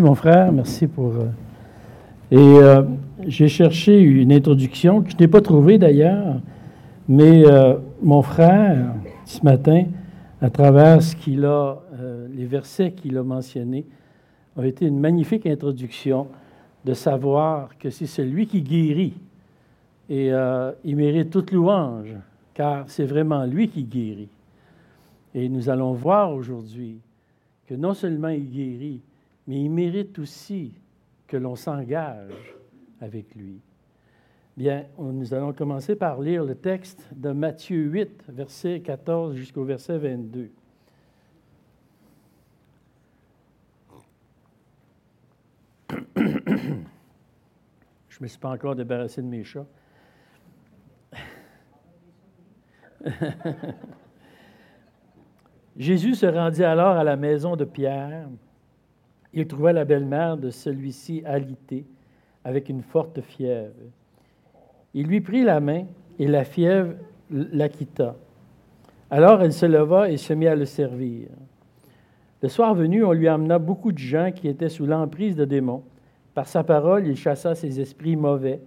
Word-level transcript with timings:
Mon 0.00 0.14
frère. 0.14 0.52
Merci 0.52 0.86
pour. 0.86 1.14
Euh, 1.14 1.28
et 2.30 2.36
euh, 2.36 2.82
j'ai 3.26 3.48
cherché 3.48 3.98
une 3.98 4.30
introduction 4.30 5.00
que 5.00 5.10
je 5.10 5.16
n'ai 5.16 5.28
pas 5.28 5.40
trouvée 5.40 5.78
d'ailleurs, 5.78 6.40
mais 7.08 7.46
euh, 7.46 7.76
mon 8.02 8.20
frère, 8.20 8.94
ce 9.24 9.42
matin, 9.42 9.84
à 10.42 10.50
travers 10.50 11.02
ce 11.02 11.16
qu'il 11.16 11.46
a, 11.46 11.78
les 12.34 12.44
versets 12.44 12.90
qu'il 12.92 13.16
a 13.16 13.22
mentionnés, 13.22 13.86
a 14.58 14.66
été 14.66 14.86
une 14.86 15.00
magnifique 15.00 15.46
introduction 15.46 16.26
de 16.84 16.92
savoir 16.92 17.70
que 17.78 17.88
c'est 17.88 18.06
celui 18.06 18.46
qui 18.46 18.60
guérit. 18.60 19.14
Et 20.10 20.30
il 20.84 20.96
mérite 20.96 21.30
toute 21.30 21.52
louange, 21.52 22.14
car 22.52 22.84
c'est 22.88 23.06
vraiment 23.06 23.44
lui 23.44 23.68
qui 23.68 23.84
guérit. 23.84 24.28
Et 25.34 25.48
nous 25.48 25.70
allons 25.70 25.92
voir 25.92 26.34
aujourd'hui 26.34 26.98
que 27.66 27.74
non 27.74 27.94
seulement 27.94 28.28
il 28.28 28.50
guérit, 28.50 29.00
mais 29.46 29.60
il 29.60 29.70
mérite 29.70 30.18
aussi 30.18 30.74
que 31.26 31.36
l'on 31.36 31.56
s'engage 31.56 32.56
avec 33.00 33.34
lui. 33.34 33.60
Bien, 34.56 34.86
nous 34.98 35.34
allons 35.34 35.52
commencer 35.52 35.96
par 35.96 36.20
lire 36.20 36.42
le 36.42 36.54
texte 36.54 37.06
de 37.14 37.30
Matthieu 37.30 37.82
8, 37.84 38.24
verset 38.28 38.80
14 38.80 39.34
jusqu'au 39.34 39.64
verset 39.64 39.98
22. 39.98 40.50
Je 48.08 48.22
ne 48.22 48.24
me 48.24 48.28
suis 48.28 48.38
pas 48.38 48.48
encore 48.48 48.74
débarrassé 48.74 49.20
de 49.20 49.26
mes 49.26 49.44
chats. 49.44 49.66
Jésus 55.76 56.14
se 56.14 56.24
rendit 56.24 56.64
alors 56.64 56.96
à 56.96 57.04
la 57.04 57.16
maison 57.16 57.56
de 57.56 57.64
Pierre. 57.66 58.26
Il 59.36 59.46
trouva 59.46 59.74
la 59.74 59.84
belle-mère 59.84 60.38
de 60.38 60.48
celui-ci 60.48 61.22
alitée, 61.26 61.84
avec 62.42 62.70
une 62.70 62.80
forte 62.80 63.20
fièvre. 63.20 63.74
Il 64.94 65.08
lui 65.08 65.20
prit 65.20 65.42
la 65.42 65.60
main 65.60 65.84
et 66.18 66.26
la 66.26 66.42
fièvre 66.42 66.94
la 67.30 67.68
quitta. 67.68 68.16
Alors 69.10 69.42
elle 69.42 69.52
se 69.52 69.66
leva 69.66 70.10
et 70.10 70.16
se 70.16 70.32
mit 70.32 70.46
à 70.46 70.56
le 70.56 70.64
servir. 70.64 71.28
Le 72.40 72.48
soir 72.48 72.74
venu, 72.74 73.04
on 73.04 73.12
lui 73.12 73.28
amena 73.28 73.58
beaucoup 73.58 73.92
de 73.92 73.98
gens 73.98 74.32
qui 74.34 74.48
étaient 74.48 74.70
sous 74.70 74.86
l'emprise 74.86 75.36
de 75.36 75.44
démons. 75.44 75.82
Par 76.32 76.48
sa 76.48 76.64
parole, 76.64 77.06
il 77.06 77.16
chassa 77.16 77.54
ses 77.54 77.78
esprits 77.78 78.16
mauvais. 78.16 78.62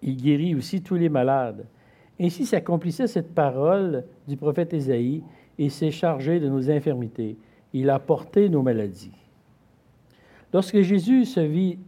Il 0.00 0.16
guérit 0.16 0.54
aussi 0.54 0.80
tous 0.80 0.94
les 0.94 1.08
malades. 1.08 1.66
Ainsi 2.20 2.46
s'accomplissait 2.46 3.08
cette 3.08 3.34
parole 3.34 4.04
du 4.28 4.36
prophète 4.36 4.74
Ésaïe 4.74 5.24
et 5.58 5.70
s'est 5.70 5.90
chargé 5.90 6.38
de 6.38 6.48
nos 6.48 6.70
infirmités. 6.70 7.36
Il 7.72 7.90
a 7.90 7.98
porté 7.98 8.48
nos 8.48 8.62
maladies. 8.62 9.23
Lorsque 10.54 10.82
Jésus 10.82 11.24
se 11.24 11.40
vit 11.40 11.80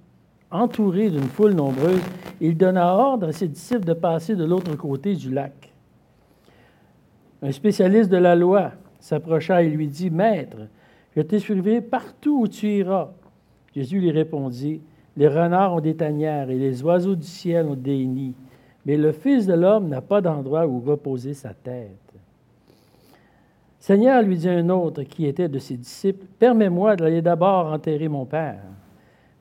entouré 0.50 1.08
d'une 1.08 1.22
foule 1.22 1.52
nombreuse, 1.52 2.02
il 2.40 2.56
donna 2.56 2.96
ordre 2.96 3.28
à 3.28 3.32
ses 3.32 3.46
disciples 3.46 3.84
de 3.84 3.92
passer 3.92 4.34
de 4.34 4.44
l'autre 4.44 4.74
côté 4.74 5.14
du 5.14 5.30
lac. 5.30 5.72
Un 7.42 7.52
spécialiste 7.52 8.10
de 8.10 8.16
la 8.16 8.34
loi 8.34 8.72
s'approcha 8.98 9.62
et 9.62 9.68
lui 9.68 9.86
dit, 9.86 10.10
Maître, 10.10 10.56
je 11.14 11.22
te 11.22 11.36
suivrai 11.36 11.80
partout 11.80 12.40
où 12.40 12.48
tu 12.48 12.66
iras. 12.66 13.10
Jésus 13.72 14.00
lui 14.00 14.10
répondit, 14.10 14.80
Les 15.16 15.28
renards 15.28 15.74
ont 15.74 15.80
des 15.80 15.94
tanières 15.94 16.50
et 16.50 16.58
les 16.58 16.82
oiseaux 16.82 17.14
du 17.14 17.22
ciel 17.22 17.66
ont 17.66 17.76
des 17.76 18.04
nids, 18.04 18.34
mais 18.84 18.96
le 18.96 19.12
Fils 19.12 19.46
de 19.46 19.54
l'homme 19.54 19.86
n'a 19.86 20.00
pas 20.00 20.20
d'endroit 20.20 20.66
où 20.66 20.80
reposer 20.80 21.34
sa 21.34 21.54
tête. 21.54 22.05
Seigneur, 23.86 24.20
lui 24.22 24.36
dit 24.36 24.48
un 24.48 24.68
autre 24.68 25.04
qui 25.04 25.26
était 25.26 25.48
de 25.48 25.60
ses 25.60 25.76
disciples, 25.76 26.26
Permets-moi 26.40 26.96
d'aller 26.96 27.22
d'abord 27.22 27.72
enterrer 27.72 28.08
mon 28.08 28.26
Père. 28.26 28.64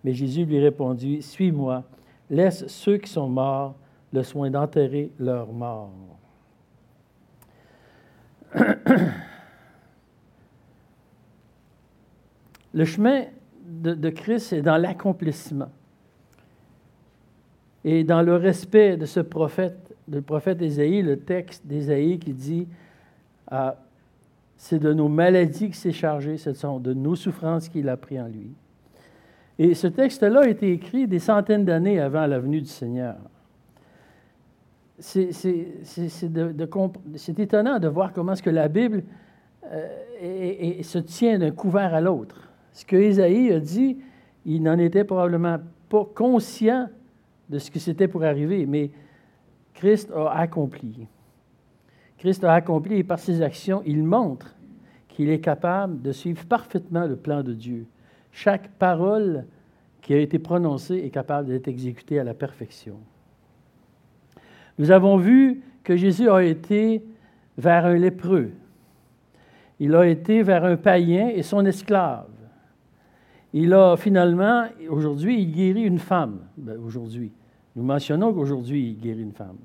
Mais 0.04 0.14
Jésus 0.14 0.46
lui 0.46 0.60
répondit, 0.60 1.24
Suis-moi, 1.24 1.84
laisse 2.30 2.68
ceux 2.68 2.98
qui 2.98 3.10
sont 3.10 3.28
morts 3.28 3.74
le 4.14 4.22
soin 4.22 4.52
d'enterrer 4.52 5.12
leurs 5.18 5.52
morts. 5.52 5.90
Le 12.72 12.86
chemin 12.86 13.24
de, 13.66 14.10
Christ 14.12 14.54
est 14.54 14.62
dans 14.62 14.78
l'accomplissement 14.78 15.72
et 17.84 18.04
dans 18.04 18.22
le 18.22 18.36
respect 18.36 18.96
de 18.96 19.08
ce 19.08 19.22
prophète, 19.22 19.96
le 20.08 20.22
prophète 20.22 20.62
Ésaïe, 20.62 21.02
le 21.02 21.18
texte 21.18 21.66
d'Ésaïe 21.66 22.20
qui 22.20 22.34
dit 22.34 22.68
c'est 24.58 24.80
de 24.80 24.94
nos 24.94 25.08
maladies 25.08 25.68
qu'il 25.68 25.76
s'est 25.76 25.92
chargé, 25.92 26.38
ce 26.38 26.80
de 26.80 26.94
nos 26.94 27.16
souffrances 27.16 27.70
qu'il 27.70 27.90
a 27.90 27.98
pris 27.98 28.20
en 28.20 28.28
lui. 28.28 28.54
Et 29.58 29.74
ce 29.74 29.88
texte-là 29.88 30.42
a 30.42 30.48
été 30.48 30.72
écrit 30.72 31.08
des 31.08 31.20
centaines 31.20 31.66
d'années 31.66 32.00
avant 32.00 32.26
la 32.26 32.40
venue 32.40 32.62
du 32.62 32.70
Seigneur. 32.70 33.16
C'est 34.98 35.30
étonnant 37.38 37.80
de 37.80 37.88
voir 37.88 38.14
comment 38.14 38.34
la 38.46 38.68
Bible 38.68 39.04
euh, 39.66 40.84
se 40.84 41.00
tient 41.00 41.40
d'un 41.40 41.52
couvert 41.52 41.94
à 41.94 42.02
l'autre. 42.02 42.50
Ce 42.72 42.86
que 42.86 42.96
Isaïe 42.96 43.52
a 43.52 43.60
dit, 43.60 43.98
il 44.46 44.64
n'en 44.64 44.78
était 44.78 45.04
probablement 45.04 45.58
pas 45.90 46.06
conscient 46.16 46.88
de 47.50 47.60
ce 47.60 47.72
que 47.72 47.80
c'était 47.80 48.08
pour 48.08 48.24
arriver, 48.24 48.66
mais 48.66 48.90
Christ 49.74 50.12
a 50.16 50.32
accompli. 50.32 51.08
Christ 52.26 52.44
a 52.44 52.54
accompli 52.54 52.98
et 52.98 53.04
par 53.04 53.20
ses 53.20 53.44
actions, 53.44 53.84
il 53.86 54.02
montre 54.02 54.56
qu'il 55.10 55.30
est 55.30 55.42
capable 55.42 56.02
de 56.02 56.12
suivre 56.12 56.44
parfaitement 56.46 57.06
le 57.06 57.16
plan 57.16 57.44
de 57.44 57.54
Dieu. 57.54 57.86
Chaque 58.32 58.68
parole 58.80 59.46
qui 60.02 60.12
a 60.16 60.18
été 60.18 60.40
prononcée 60.40 60.96
est 60.96 61.12
capable 61.12 61.50
d'être 61.50 61.68
exécutée 61.68 62.18
à 62.18 62.24
la 62.24 62.34
perfection. 62.34 62.96
Nous 64.80 64.90
avons 64.90 65.18
vu 65.18 65.62
que 65.84 65.96
Jésus 65.96 66.28
a 66.28 66.44
été 66.44 67.04
vers 67.60 67.86
un 67.86 67.94
lépreux. 67.94 68.54
Il 69.80 69.94
a 69.94 70.08
été 70.08 70.42
vers 70.42 70.66
un 70.66 70.78
païen 70.78 71.28
et 71.28 71.44
son 71.44 71.64
esclave. 71.64 72.26
Il 73.54 73.72
a 73.72 73.98
finalement, 73.98 74.66
aujourd'hui, 74.90 75.44
il 75.44 75.52
guérit 75.52 75.84
une 75.84 76.00
femme. 76.00 76.40
Ben, 76.58 76.80
aujourd'hui. 76.84 77.32
Nous 77.76 77.84
mentionnons 77.84 78.34
qu'aujourd'hui, 78.34 78.94
il 78.94 79.00
guérit 79.00 79.22
une 79.22 79.32
femme. 79.32 79.58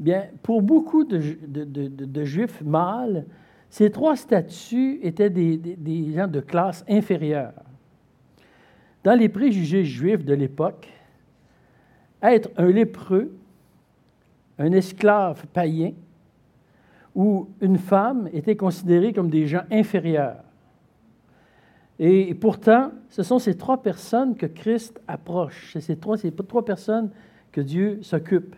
Bien, 0.00 0.28
pour 0.42 0.62
beaucoup 0.62 1.04
de, 1.04 2.24
juifs 2.24 2.62
mâles, 2.62 3.26
ces 3.68 3.90
trois 3.90 4.16
statuts 4.16 4.98
étaient 5.02 5.28
des, 5.28 6.12
gens 6.14 6.26
de 6.26 6.40
classe 6.40 6.82
inférieure. 6.88 7.52
Dans 9.04 9.14
les 9.14 9.28
préjugés 9.28 9.84
juifs 9.84 10.24
de 10.24 10.32
l'époque, 10.32 10.88
être 12.22 12.48
un 12.56 12.68
lépreux, 12.68 13.30
un 14.58 14.72
esclave 14.72 15.46
païen 15.52 15.92
ou 17.14 17.50
une 17.60 17.78
femme 17.78 18.28
était 18.32 18.56
considéré 18.56 19.12
comme 19.12 19.28
des 19.28 19.46
gens 19.46 19.64
inférieurs. 19.70 20.42
Et 21.98 22.34
pourtant, 22.34 22.92
ce 23.10 23.22
sont 23.22 23.38
ces 23.38 23.54
trois 23.54 23.82
personnes 23.82 24.34
que 24.34 24.46
Christ 24.46 24.98
approche. 25.06 25.72
C'est 25.74 25.82
ces 25.82 25.98
ces 26.16 26.32
trois 26.32 26.64
personnes 26.64 27.10
que 27.52 27.60
Dieu 27.60 27.98
s'occupe. 28.00 28.56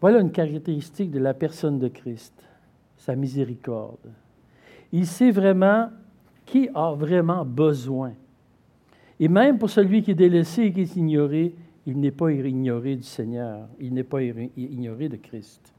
Voilà 0.00 0.20
une 0.20 0.30
caractéristique 0.30 1.10
de 1.10 1.18
la 1.18 1.34
personne 1.34 1.78
de 1.78 1.88
Christ, 1.88 2.34
sa 2.96 3.16
miséricorde. 3.16 4.12
Il 4.92 5.06
sait 5.06 5.30
vraiment 5.30 5.90
qui 6.46 6.68
a 6.74 6.92
vraiment 6.92 7.44
besoin. 7.44 8.12
Et 9.20 9.28
même 9.28 9.58
pour 9.58 9.68
celui 9.68 10.02
qui 10.02 10.12
est 10.12 10.14
délaissé 10.14 10.62
et 10.62 10.72
qui 10.72 10.82
est 10.82 10.96
ignoré, 10.96 11.54
il 11.86 11.98
n'est 11.98 12.12
pas 12.12 12.30
ignoré 12.30 12.96
du 12.96 13.02
Seigneur, 13.02 13.68
il 13.80 13.92
n'est 13.92 14.04
pas 14.04 14.22
ignoré 14.22 15.08
de 15.08 15.16
Christ. 15.16 15.72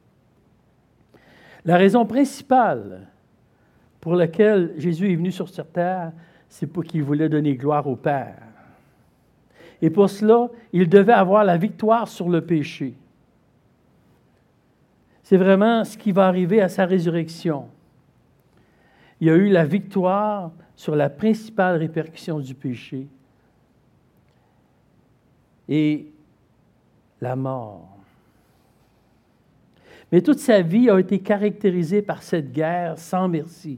La 1.65 1.77
raison 1.77 2.05
principale 2.05 3.07
pour 4.01 4.15
laquelle 4.15 4.73
Jésus 4.77 5.11
est 5.11 5.15
venu 5.15 5.31
sur 5.31 5.49
cette 5.49 5.73
terre, 5.73 6.11
c'est 6.47 6.67
pour 6.67 6.83
qu'il 6.83 7.03
voulait 7.03 7.29
donner 7.29 7.55
gloire 7.55 7.87
au 7.87 7.95
Père. 7.95 8.41
Et 9.81 9.89
pour 9.89 10.09
cela, 10.09 10.49
il 10.73 10.89
devait 10.89 11.13
avoir 11.13 11.43
la 11.43 11.57
victoire 11.57 12.07
sur 12.07 12.27
le 12.27 12.41
péché. 12.41 12.95
C'est 15.29 15.37
vraiment 15.37 15.85
ce 15.85 15.95
qui 15.95 16.11
va 16.11 16.25
arriver 16.25 16.59
à 16.59 16.69
sa 16.69 16.87
résurrection. 16.87 17.67
Il 19.21 19.27
y 19.27 19.29
a 19.29 19.35
eu 19.35 19.49
la 19.49 19.63
victoire 19.63 20.51
sur 20.75 20.95
la 20.95 21.07
principale 21.07 21.77
répercussion 21.77 22.39
du 22.39 22.55
péché 22.55 23.05
et 25.67 26.07
la 27.21 27.35
mort. 27.35 27.95
Mais 30.11 30.23
toute 30.23 30.39
sa 30.39 30.63
vie 30.63 30.89
a 30.89 30.99
été 30.99 31.19
caractérisée 31.19 32.01
par 32.01 32.23
cette 32.23 32.51
guerre 32.51 32.97
sans 32.97 33.27
merci 33.27 33.77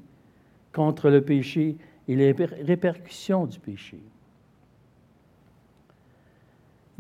contre 0.72 1.10
le 1.10 1.22
péché 1.22 1.76
et 2.08 2.16
les 2.16 2.32
répercussions 2.32 3.46
du 3.46 3.60
péché 3.60 4.00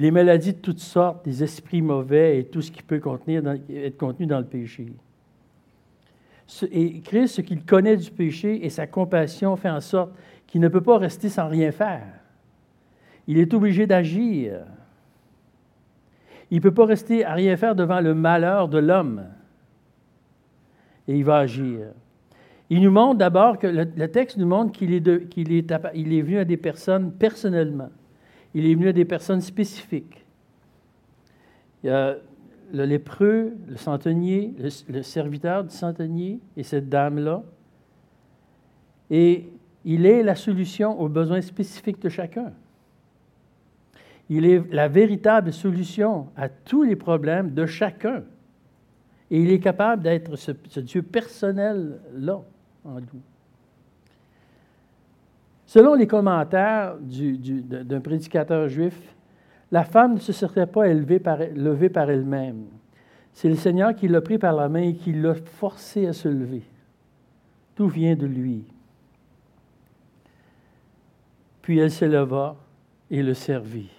les 0.01 0.09
maladies 0.09 0.53
de 0.53 0.57
toutes 0.57 0.79
sortes, 0.79 1.23
des 1.23 1.43
esprits 1.43 1.83
mauvais 1.83 2.39
et 2.39 2.45
tout 2.45 2.63
ce 2.63 2.71
qui 2.71 2.81
peut 2.81 2.95
être 2.95 3.97
contenu 3.97 4.25
dans 4.25 4.39
le 4.39 4.45
péché. 4.45 4.87
et 6.71 7.01
Christ, 7.01 7.35
ce 7.35 7.41
qu'il 7.41 7.63
connaît 7.63 7.97
du 7.97 8.09
péché 8.09 8.65
et 8.65 8.71
sa 8.71 8.87
compassion 8.87 9.55
fait 9.55 9.69
en 9.69 9.79
sorte 9.79 10.11
qu'il 10.47 10.59
ne 10.59 10.69
peut 10.69 10.81
pas 10.81 10.97
rester 10.97 11.29
sans 11.29 11.47
rien 11.47 11.71
faire. 11.71 12.07
Il 13.27 13.37
est 13.37 13.53
obligé 13.53 13.85
d'agir. 13.85 14.61
Il 16.49 16.57
ne 16.57 16.61
peut 16.61 16.73
pas 16.73 16.85
rester 16.85 17.23
à 17.23 17.35
rien 17.35 17.55
faire 17.55 17.75
devant 17.75 18.01
le 18.01 18.15
malheur 18.15 18.69
de 18.69 18.79
l'homme. 18.79 19.25
Et 21.07 21.15
il 21.15 21.23
va 21.23 21.37
agir. 21.37 21.89
Il 22.71 22.81
nous 22.81 22.91
montre 22.91 23.19
d'abord 23.19 23.59
que 23.59 23.67
le, 23.67 24.07
texte 24.07 24.37
nous 24.37 24.47
montre 24.47 24.71
qu'il 24.71 24.93
est, 24.93 25.07
est, 25.07 25.71
est 25.71 26.21
venu 26.21 26.39
à 26.39 26.45
des 26.45 26.57
personnes 26.57 27.11
personnellement. 27.11 27.91
Il 28.53 28.65
est 28.65 28.75
venu 28.75 28.89
à 28.89 28.93
des 28.93 29.05
personnes 29.05 29.41
spécifiques. 29.41 30.25
Il 31.83 31.89
y 31.89 31.93
le 32.73 32.85
lépreux, 32.85 33.53
le 33.67 33.75
centenier, 33.75 34.53
le, 34.87 35.01
serviteur 35.01 35.63
du 35.63 35.75
centenier 35.75 36.39
et 36.55 36.63
cette 36.63 36.89
dame-là. 36.89 37.43
Et 39.09 39.49
il 39.83 40.05
est 40.05 40.23
la 40.23 40.35
solution 40.35 40.99
aux 40.99 41.09
besoins 41.09 41.41
spécifiques 41.41 42.01
de 42.01 42.09
chacun. 42.09 42.53
Il 44.29 44.45
est 44.45 44.63
la 44.71 44.87
véritable 44.87 45.51
solution 45.51 46.27
à 46.37 46.47
tous 46.47 46.83
les 46.83 46.95
problèmes 46.95 47.53
de 47.53 47.65
chacun. 47.65 48.23
Et 49.29 49.41
il 49.41 49.51
est 49.51 49.59
capable 49.59 50.03
d'être 50.03 50.35
ce, 50.37 50.79
Dieu 50.79 51.01
personnel-là 51.01 52.41
en 52.85 52.95
nous. 53.01 53.21
Selon 55.71 55.93
les 55.93 56.05
commentaires 56.05 56.97
d'un 56.99 58.01
prédicateur 58.01 58.67
juif, 58.67 59.15
la 59.71 59.85
femme 59.85 60.15
ne 60.15 60.19
se 60.19 60.33
serait 60.33 60.67
pas 60.67 60.89
élevée 60.89 61.19
par, 61.19 61.37
levée 61.55 61.87
par 61.87 62.09
elle-même. 62.09 62.65
C'est 63.31 63.47
le 63.47 63.55
Seigneur 63.55 63.95
qui 63.95 64.09
l'a 64.09 64.19
pris 64.19 64.37
par 64.37 64.51
la 64.51 64.67
main 64.67 64.81
et 64.81 64.95
qui 64.95 65.13
l'a 65.13 65.33
forcée 65.33 66.07
à 66.07 66.11
se 66.11 66.27
lever. 66.27 66.63
Tout 67.73 67.87
vient 67.87 68.17
de 68.17 68.25
lui. 68.25 68.65
Puis 71.61 71.79
elle 71.79 71.91
s'éleva 71.91 72.57
et 73.09 73.23
le 73.23 73.33
servit. 73.33 73.91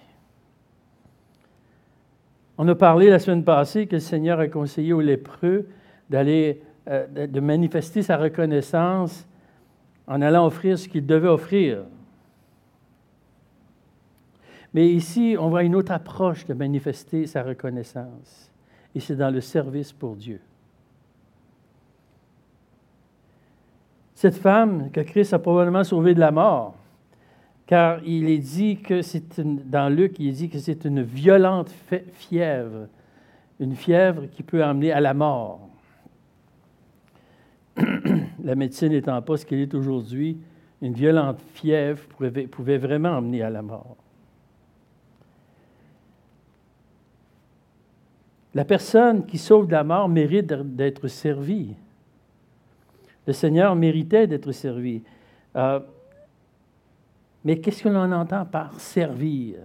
On 2.59 2.67
a 2.67 2.75
parlé 2.75 3.09
la 3.09 3.17
semaine 3.17 3.43
passée 3.43 3.87
que 3.87 3.95
le 3.95 3.99
Seigneur 3.99 4.39
a 4.39 4.47
conseillé 4.47 4.93
aux 4.93 5.01
lépreux 5.01 5.65
d'aller, 6.07 6.61
euh, 6.87 7.25
de 7.25 7.39
manifester 7.39 8.03
sa 8.03 8.17
reconnaissance 8.17 9.25
en 10.07 10.21
allant 10.21 10.45
offrir 10.45 10.77
ce 10.77 10.87
qu'il 10.87 11.05
devait 11.05 11.27
offrir. 11.27 11.83
Mais 14.73 14.89
ici, 14.89 15.35
on 15.39 15.49
voit 15.49 15.63
une 15.63 15.75
autre 15.75 15.91
approche 15.91 16.45
de 16.45 16.53
manifester 16.53 17.27
sa 17.27 17.43
reconnaissance, 17.43 18.51
et 18.95 18.99
c'est 18.99 19.15
dans 19.15 19.29
le 19.29 19.41
service 19.41 19.93
pour 19.93 20.15
Dieu. 20.15 20.41
Cette 24.15 24.35
femme 24.35 24.89
que 24.91 25.01
Christ 25.01 25.33
a 25.33 25.39
probablement 25.39 25.83
sauvée 25.83 26.13
de 26.15 26.19
la 26.19 26.31
mort, 26.31 26.75
car 27.67 27.99
il 28.03 28.29
est 28.29 28.39
dit 28.39 28.77
que 28.77 29.01
c'est 29.01 29.39
dans 29.41 29.89
Luc, 29.93 30.19
il 30.19 30.29
est 30.29 30.31
dit 30.31 30.49
que 30.49 30.59
c'est 30.59 30.85
une 30.85 31.01
violente 31.01 31.71
fièvre, 32.13 32.87
une 33.59 33.75
fièvre 33.75 34.27
qui 34.31 34.43
peut 34.43 34.63
amener 34.63 34.91
à 34.91 35.01
la 35.01 35.13
mort. 35.13 35.69
la 38.43 38.55
médecine 38.55 38.89
n'étant 38.89 39.21
pas 39.21 39.37
ce 39.37 39.45
qu'elle 39.45 39.59
est 39.59 39.73
aujourd'hui, 39.73 40.37
une 40.81 40.93
violente 40.93 41.39
fièvre 41.53 42.03
pouvait, 42.51 42.77
vraiment 42.77 43.17
amener 43.17 43.41
à 43.41 43.49
la 43.49 43.61
mort. 43.61 43.95
La 48.53 48.65
personne 48.65 49.25
qui 49.25 49.37
sauve 49.37 49.67
de 49.67 49.71
la 49.71 49.83
mort 49.83 50.09
mérite 50.09 50.53
d'être 50.53 51.07
servie. 51.07 51.73
Le 53.25 53.33
Seigneur 53.33 53.75
méritait 53.75 54.27
d'être 54.27 54.51
servi. 54.51 55.01
Euh, 55.55 55.79
mais 57.45 57.59
qu'est-ce 57.59 57.81
que 57.81 57.89
l'on 57.89 58.11
entend 58.11 58.45
par 58.45 58.79
servir? 58.79 59.55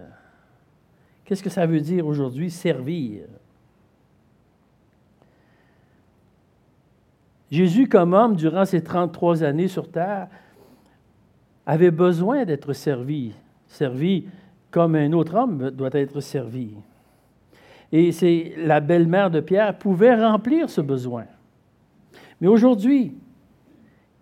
Qu'est-ce 1.25 1.43
que 1.43 1.49
ça 1.49 1.65
veut 1.67 1.81
dire 1.81 2.07
aujourd'hui, 2.07 2.49
servir? 2.49 3.25
Jésus, 7.51 7.87
comme 7.87 8.13
homme, 8.13 8.35
durant 8.35 8.65
ses 8.65 8.83
33 8.83 9.43
années 9.43 9.67
sur 9.67 9.89
terre, 9.89 10.27
avait 11.65 11.91
besoin 11.91 12.45
d'être 12.45 12.73
servi, 12.73 13.33
servi 13.67 14.27
comme 14.71 14.95
un 14.95 15.11
autre 15.13 15.35
homme 15.35 15.71
doit 15.71 15.89
être 15.93 16.19
servi. 16.19 16.73
Et 17.91 18.11
c'est 18.11 18.53
la 18.57 18.79
belle-mère 18.79 19.31
de 19.31 19.39
Pierre 19.39 19.77
pouvait 19.77 20.15
remplir 20.15 20.69
ce 20.69 20.81
besoin. 20.81 21.25
Mais 22.39 22.47
aujourd'hui, 22.47 23.15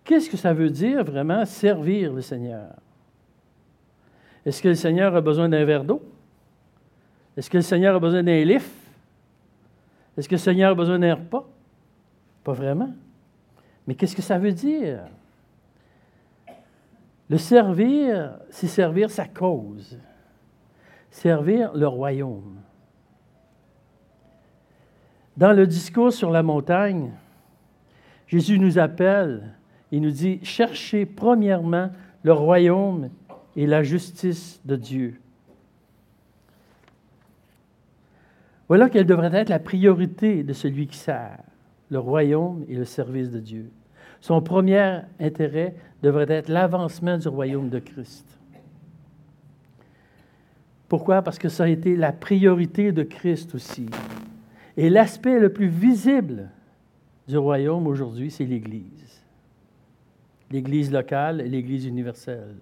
qu'est-ce 0.04 0.30
que 0.30 0.36
ça 0.36 0.54
veut 0.54 0.70
dire 0.70 1.04
vraiment 1.04 1.44
servir 1.44 2.12
le 2.12 2.22
Seigneur? 2.22 2.74
Est-ce 4.44 4.62
que 4.62 4.68
le 4.68 4.74
Seigneur 4.74 5.14
a 5.14 5.20
besoin 5.20 5.48
d'un 5.48 5.64
verre 5.64 5.84
d'eau? 5.84 6.02
Est-ce 7.36 7.50
que 7.50 7.58
le 7.58 7.62
Seigneur 7.62 7.94
a 7.94 8.00
besoin 8.00 8.22
d'un 8.22 8.44
lift? 8.44 8.70
Est-ce 10.16 10.28
que 10.28 10.34
le 10.34 10.40
Seigneur 10.40 10.72
a 10.72 10.74
besoin 10.74 10.98
d'un 10.98 11.14
repas? 11.14 11.46
Pas 12.42 12.52
vraiment. 12.52 12.90
Mais 13.88 13.94
qu'est-ce 13.94 14.14
que 14.14 14.20
ça 14.20 14.38
veut 14.38 14.52
dire? 14.52 15.00
Le 17.30 17.38
servir, 17.38 18.38
c'est 18.50 18.66
servir 18.66 19.10
sa 19.10 19.26
cause, 19.26 19.98
servir 21.10 21.72
le 21.72 21.88
royaume. 21.88 22.60
Dans 25.38 25.54
le 25.54 25.66
discours 25.66 26.12
sur 26.12 26.30
la 26.30 26.42
montagne, 26.42 27.12
Jésus 28.26 28.58
nous 28.58 28.78
appelle 28.78 29.54
et 29.90 30.00
nous 30.00 30.10
dit, 30.10 30.38
cherchez 30.42 31.06
premièrement 31.06 31.90
le 32.24 32.34
royaume 32.34 33.08
et 33.56 33.66
la 33.66 33.82
justice 33.82 34.60
de 34.66 34.76
Dieu. 34.76 35.18
Voilà 38.68 38.90
quelle 38.90 39.06
devrait 39.06 39.34
être 39.34 39.48
la 39.48 39.58
priorité 39.58 40.42
de 40.42 40.52
celui 40.52 40.88
qui 40.88 40.98
sert, 40.98 41.38
le 41.88 41.98
royaume 41.98 42.66
et 42.68 42.74
le 42.74 42.84
service 42.84 43.30
de 43.30 43.40
Dieu. 43.40 43.70
Son 44.20 44.42
premier 44.42 45.00
intérêt 45.20 45.74
devrait 46.02 46.30
être 46.30 46.48
l'avancement 46.48 47.18
du 47.18 47.28
royaume 47.28 47.68
de 47.68 47.78
Christ. 47.78 48.26
Pourquoi? 50.88 51.22
Parce 51.22 51.38
que 51.38 51.48
ça 51.48 51.64
a 51.64 51.68
été 51.68 51.96
la 51.96 52.12
priorité 52.12 52.92
de 52.92 53.02
Christ 53.02 53.54
aussi. 53.54 53.86
Et 54.76 54.90
l'aspect 54.90 55.38
le 55.38 55.52
plus 55.52 55.68
visible 55.68 56.48
du 57.26 57.36
royaume 57.36 57.86
aujourd'hui, 57.86 58.30
c'est 58.30 58.44
l'Église. 58.44 59.22
L'Église 60.50 60.90
locale 60.90 61.42
et 61.42 61.48
l'Église 61.48 61.84
universelle. 61.84 62.56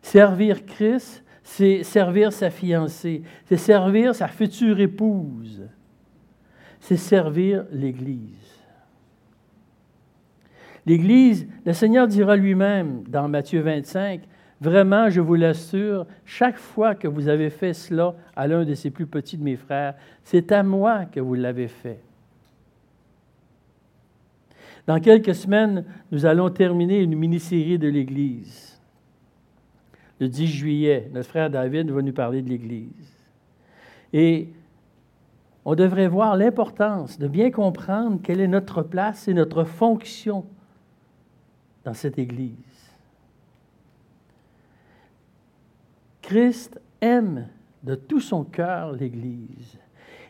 Servir 0.00 0.64
Christ, 0.64 1.24
c'est 1.42 1.82
servir 1.82 2.32
sa 2.32 2.50
fiancée, 2.50 3.22
c'est 3.46 3.56
servir 3.56 4.14
sa 4.14 4.28
future 4.28 4.78
épouse, 4.78 5.62
c'est 6.78 6.96
servir 6.96 7.64
l'Église. 7.72 8.51
L'Église, 10.86 11.46
le 11.64 11.72
Seigneur 11.72 12.08
dira 12.08 12.36
lui-même 12.36 13.04
dans 13.08 13.28
Matthieu 13.28 13.60
25, 13.60 14.22
Vraiment, 14.62 15.10
je 15.10 15.20
vous 15.20 15.34
l'assure, 15.34 16.06
chaque 16.24 16.56
fois 16.56 16.94
que 16.94 17.08
vous 17.08 17.26
avez 17.26 17.50
fait 17.50 17.72
cela 17.72 18.14
à 18.36 18.46
l'un 18.46 18.64
de 18.64 18.74
ces 18.74 18.90
plus 18.90 19.06
petits 19.06 19.36
de 19.36 19.42
mes 19.42 19.56
frères, 19.56 19.96
c'est 20.22 20.52
à 20.52 20.62
moi 20.62 21.04
que 21.06 21.18
vous 21.18 21.34
l'avez 21.34 21.66
fait. 21.66 21.98
Dans 24.86 25.00
quelques 25.00 25.34
semaines, 25.34 25.84
nous 26.12 26.26
allons 26.26 26.48
terminer 26.48 27.00
une 27.00 27.16
mini-série 27.16 27.76
de 27.76 27.88
l'Église. 27.88 28.80
Le 30.20 30.28
10 30.28 30.46
juillet, 30.46 31.10
notre 31.12 31.28
frère 31.28 31.50
David 31.50 31.90
va 31.90 32.00
nous 32.00 32.12
parler 32.12 32.40
de 32.40 32.48
l'Église. 32.48 33.16
Et 34.12 34.48
on 35.64 35.74
devrait 35.74 36.06
voir 36.06 36.36
l'importance 36.36 37.18
de 37.18 37.26
bien 37.26 37.50
comprendre 37.50 38.20
quelle 38.22 38.40
est 38.40 38.46
notre 38.46 38.82
place 38.82 39.26
et 39.26 39.34
notre 39.34 39.64
fonction 39.64 40.44
dans 41.84 41.94
cette 41.94 42.18
Église. 42.18 42.56
Christ 46.20 46.80
aime 47.00 47.48
de 47.82 47.94
tout 47.94 48.20
son 48.20 48.44
cœur 48.44 48.92
l'Église. 48.92 49.78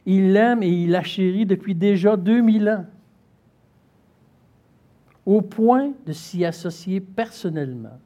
Il 0.06 0.32
l'aime 0.32 0.62
et 0.62 0.68
il 0.68 0.90
la 0.90 1.02
chérit 1.02 1.46
depuis 1.46 1.74
déjà 1.74 2.16
2000 2.16 2.68
ans, 2.68 2.86
au 5.24 5.42
point 5.42 5.92
de 6.04 6.12
s'y 6.12 6.44
associer 6.44 7.00
personnellement. 7.00 8.00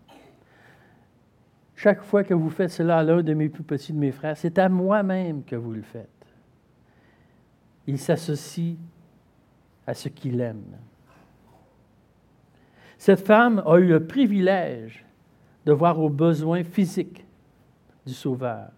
Chaque 1.74 2.02
fois 2.02 2.24
que 2.24 2.34
vous 2.34 2.50
faites 2.50 2.70
cela 2.70 2.98
à 2.98 3.02
l'un 3.02 3.22
de 3.22 3.34
mes 3.34 3.48
plus 3.48 3.62
petits 3.62 3.92
de 3.92 3.98
mes 3.98 4.12
frères, 4.12 4.36
c'est 4.36 4.58
à 4.58 4.68
moi-même 4.68 5.44
que 5.44 5.56
vous 5.56 5.72
le 5.72 5.82
faites. 5.82 6.08
Il 7.86 7.98
s'associe 7.98 8.76
à 9.86 9.94
ce 9.94 10.08
qu'il 10.08 10.40
aime. 10.40 10.76
Cette 12.98 13.20
femme 13.20 13.62
a 13.66 13.78
eu 13.78 13.86
le 13.86 14.06
privilège 14.06 15.04
de 15.64 15.72
voir 15.72 16.00
aux 16.00 16.08
besoins 16.08 16.64
physiques 16.64 17.24
du 18.06 18.14
Sauveur. 18.14 18.70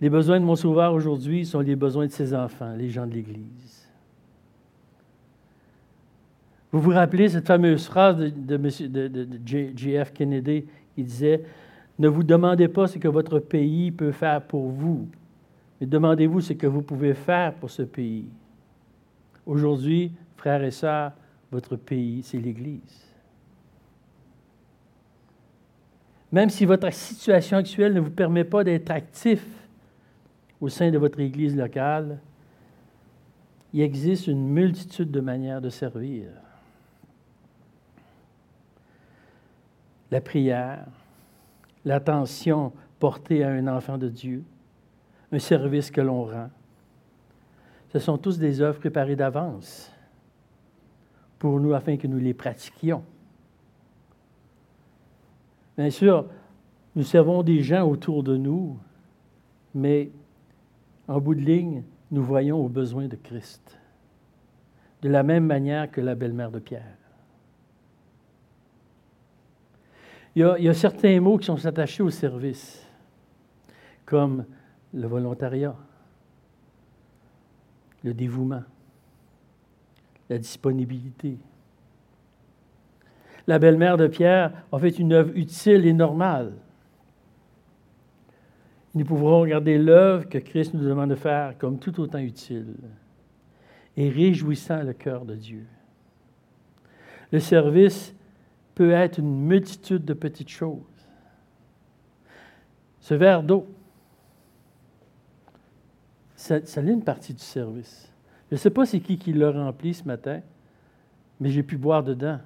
Les 0.00 0.10
besoins 0.10 0.40
de 0.40 0.44
mon 0.44 0.56
Sauveur 0.56 0.92
aujourd'hui 0.92 1.46
sont 1.46 1.60
les 1.60 1.76
besoins 1.76 2.06
de 2.06 2.12
ses 2.12 2.34
enfants, 2.34 2.74
les 2.76 2.90
gens 2.90 3.06
de 3.06 3.14
l'Église. 3.14 3.88
Vous 6.72 6.80
vous 6.80 6.90
rappelez 6.90 7.28
cette 7.28 7.46
fameuse 7.46 7.86
phrase 7.86 8.18
de, 8.18 8.56
de, 8.56 9.70
J.F. 9.74 10.12
Kennedy 10.12 10.66
qui 10.94 11.04
disait 11.04 11.42
Ne 11.98 12.08
vous 12.08 12.22
demandez 12.22 12.68
pas 12.68 12.86
ce 12.86 12.98
que 12.98 13.08
votre 13.08 13.38
pays 13.38 13.90
peut 13.90 14.12
faire 14.12 14.42
pour 14.42 14.68
vous, 14.68 15.08
mais 15.80 15.86
demandez-vous 15.86 16.40
ce 16.40 16.52
que 16.52 16.66
vous 16.66 16.82
pouvez 16.82 17.14
faire 17.14 17.54
pour 17.54 17.70
ce 17.70 17.82
pays. 17.82 18.28
Aujourd'hui, 19.46 20.12
frères 20.36 20.62
et 20.64 20.70
sœurs, 20.70 21.12
votre 21.50 21.76
pays, 21.76 22.22
c'est 22.22 22.38
l'Église. 22.38 23.06
Même 26.32 26.50
si 26.50 26.64
votre 26.64 26.92
situation 26.92 27.58
actuelle 27.58 27.94
ne 27.94 28.00
vous 28.00 28.10
permet 28.10 28.44
pas 28.44 28.64
d'être 28.64 28.90
actif 28.90 29.44
au 30.60 30.68
sein 30.68 30.90
de 30.90 30.98
votre 30.98 31.20
Église 31.20 31.56
locale, 31.56 32.18
il 33.72 33.80
existe 33.80 34.26
une 34.26 34.48
multitude 34.48 35.10
de 35.10 35.20
manières 35.20 35.60
de 35.60 35.70
servir. 35.70 36.28
La 40.10 40.20
prière, 40.20 40.86
l'attention 41.84 42.72
portée 42.98 43.44
à 43.44 43.50
un 43.50 43.66
enfant 43.68 43.98
de 43.98 44.08
Dieu, 44.08 44.44
un 45.32 45.38
service 45.38 45.90
que 45.90 46.00
l'on 46.00 46.24
rend. 46.24 46.50
Ce 47.92 47.98
sont 47.98 48.18
tous 48.18 48.38
des 48.38 48.60
œuvres 48.60 48.78
préparées 48.78 49.16
d'avance 49.16 49.92
pour 51.46 51.60
nous 51.60 51.74
afin 51.74 51.96
que 51.96 52.08
nous 52.08 52.18
les 52.18 52.34
pratiquions. 52.34 53.04
Bien 55.78 55.90
sûr, 55.90 56.26
nous 56.96 57.04
servons 57.04 57.44
des 57.44 57.62
gens 57.62 57.88
autour 57.88 58.24
de 58.24 58.36
nous, 58.36 58.76
mais 59.72 60.10
en 61.06 61.20
bout 61.20 61.36
de 61.36 61.42
ligne, 61.42 61.84
nous 62.10 62.24
voyons 62.24 62.58
aux 62.58 62.68
besoins 62.68 63.06
de 63.06 63.14
Christ, 63.14 63.78
de 65.02 65.08
la 65.08 65.22
même 65.22 65.46
manière 65.46 65.88
que 65.88 66.00
la 66.00 66.16
belle-mère 66.16 66.50
de 66.50 66.58
Pierre. 66.58 66.96
Il 70.34 70.52
il 70.58 70.64
y, 70.64 70.68
a, 70.68 70.74
certains 70.74 71.20
mots 71.20 71.38
qui 71.38 71.46
sont 71.46 71.64
attachés 71.64 72.02
au 72.02 72.10
service, 72.10 72.84
comme 74.04 74.46
le 74.92 75.06
volontariat, 75.06 75.76
le 78.02 78.12
dévouement, 78.12 78.64
la 80.28 80.38
disponibilité. 80.38 81.38
La 83.46 83.58
belle-mère 83.58 83.96
de 83.96 84.08
Pierre 84.08 84.52
a 84.72 84.78
fait 84.78 84.98
une 84.98 85.12
œuvre 85.12 85.32
utile 85.36 85.86
et 85.86 85.92
normale. 85.92 86.52
Nous 88.94 89.04
pouvons 89.04 89.40
regarder 89.40 89.78
l'œuvre 89.78 90.28
que 90.28 90.38
Christ 90.38 90.74
nous 90.74 90.84
demande 90.84 91.10
de 91.10 91.14
faire 91.14 91.56
comme 91.58 91.78
tout 91.78 92.00
autant 92.00 92.18
utile 92.18 92.74
et 93.96 94.08
réjouissant 94.08 94.82
le 94.82 94.92
cœur 94.94 95.24
de 95.24 95.34
Dieu. 95.34 95.66
Le 97.30 97.40
service 97.40 98.14
peut 98.74 98.92
être 98.92 99.18
une 99.18 99.46
multitude 99.46 100.04
de 100.04 100.14
petites 100.14 100.48
choses. 100.48 100.82
Ce 103.00 103.14
verre 103.14 103.42
d'eau, 103.42 103.66
ça, 106.34 106.64
ça 106.64 106.80
une 106.80 107.04
partie 107.04 107.32
du 107.32 107.42
service. 107.42 108.12
Je 108.50 108.54
ne 108.54 108.58
sais 108.58 108.70
pas 108.70 108.86
c'est 108.86 109.00
qui 109.00 109.18
qui 109.18 109.32
l'a 109.32 109.50
rempli 109.50 109.94
ce 109.94 110.04
matin, 110.04 110.40
mais 111.40 111.50
j'ai 111.50 111.62
pu 111.62 111.76
boire 111.76 112.02
dedans. 112.02 112.38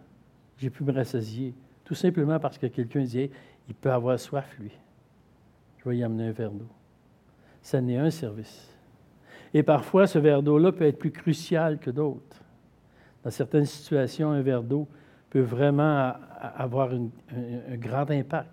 J'ai 0.56 0.70
pu 0.70 0.84
me 0.84 0.92
rassasier. 0.92 1.54
Tout 1.84 1.94
simplement 1.94 2.38
parce 2.38 2.58
que 2.58 2.66
quelqu'un 2.66 3.00
disait 3.00 3.30
il 3.68 3.74
peut 3.74 3.90
avoir 3.90 4.18
soif, 4.18 4.56
lui. 4.58 4.72
Je 5.78 5.88
vais 5.88 5.98
y 5.98 6.02
amener 6.02 6.28
un 6.28 6.32
verre 6.32 6.50
d'eau. 6.50 6.68
Ça 7.62 7.80
n'est 7.80 7.98
un 7.98 8.10
service. 8.10 8.68
Et 9.54 9.62
parfois, 9.62 10.06
ce 10.06 10.18
verre 10.18 10.42
d'eau-là 10.42 10.72
peut 10.72 10.84
être 10.84 10.98
plus 10.98 11.10
crucial 11.10 11.78
que 11.78 11.90
d'autres. 11.90 12.42
Dans 13.24 13.30
certaines 13.30 13.64
situations, 13.64 14.30
un 14.30 14.42
verre 14.42 14.62
d'eau 14.62 14.88
peut 15.28 15.40
vraiment 15.40 16.14
avoir 16.40 16.92
un, 16.92 17.10
grand 17.76 18.10
impact. 18.10 18.50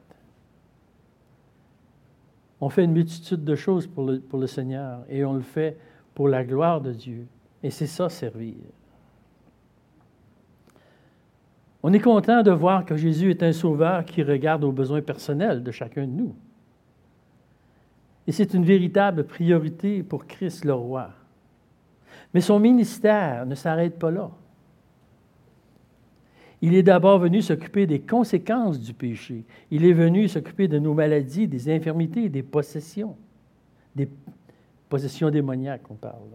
On 2.59 2.69
fait 2.69 2.83
une 2.83 2.93
multitude 2.93 3.43
de 3.43 3.55
choses 3.55 3.87
pour 3.87 4.05
le 4.05 4.47
Seigneur 4.47 5.03
et 5.09 5.23
on 5.23 5.33
le 5.33 5.41
fait 5.41 5.77
pour 6.13 6.27
la 6.27 6.43
gloire 6.43 6.81
de 6.81 6.91
Dieu. 6.91 7.27
Et 7.67 7.69
c'est 7.69 7.85
ça, 7.85 8.07
servir. 8.07 8.55
On 11.83 11.91
est 11.91 11.99
content 11.99 12.41
de 12.41 12.51
voir 12.51 12.85
que 12.85 12.95
Jésus 12.95 13.29
est 13.29 13.43
un 13.43 13.51
sauveur 13.51 14.05
qui 14.05 14.23
regarde 14.23 14.63
aux 14.63 14.71
besoins 14.71 15.01
personnels 15.01 15.61
de 15.61 15.71
chacun 15.71 16.07
de 16.07 16.13
nous. 16.13 16.33
Et 18.25 18.31
c'est 18.31 18.53
une 18.53 18.63
véritable 18.63 19.25
priorité 19.25 20.01
pour 20.01 20.27
Christ 20.27 20.63
le 20.63 20.75
roi. 20.75 21.09
Mais 22.33 22.39
son 22.39 22.57
ministère 22.57 23.45
ne 23.45 23.55
s'arrête 23.55 23.99
pas 23.99 24.11
là. 24.11 24.31
Il 26.61 26.73
est 26.73 26.83
d'abord 26.83 27.19
venu 27.19 27.41
s'occuper 27.41 27.85
des 27.85 27.99
conséquences 27.99 28.79
du 28.79 28.93
péché. 28.93 29.43
Il 29.71 29.83
est 29.83 29.91
venu 29.91 30.29
s'occuper 30.29 30.69
de 30.69 30.79
nos 30.79 30.93
maladies, 30.93 31.49
des 31.49 31.69
infirmités, 31.69 32.29
des 32.29 32.43
possessions, 32.43 33.17
des 33.93 34.07
possessions 34.87 35.29
démoniaques, 35.29 35.91
on 35.91 35.95
parle. 35.95 36.29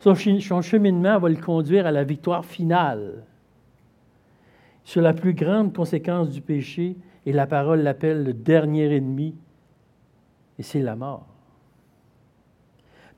Son 0.00 0.14
cheminement 0.62 1.18
va 1.18 1.28
le 1.28 1.36
conduire 1.36 1.86
à 1.86 1.90
la 1.90 2.04
victoire 2.04 2.44
finale 2.44 3.22
sur 4.82 5.02
la 5.02 5.12
plus 5.12 5.34
grande 5.34 5.74
conséquence 5.74 6.30
du 6.30 6.40
péché, 6.40 6.96
et 7.26 7.32
la 7.32 7.46
parole 7.46 7.82
l'appelle 7.82 8.24
le 8.24 8.32
dernier 8.32 8.96
ennemi, 8.96 9.34
et 10.58 10.62
c'est 10.62 10.80
la 10.80 10.96
mort. 10.96 11.26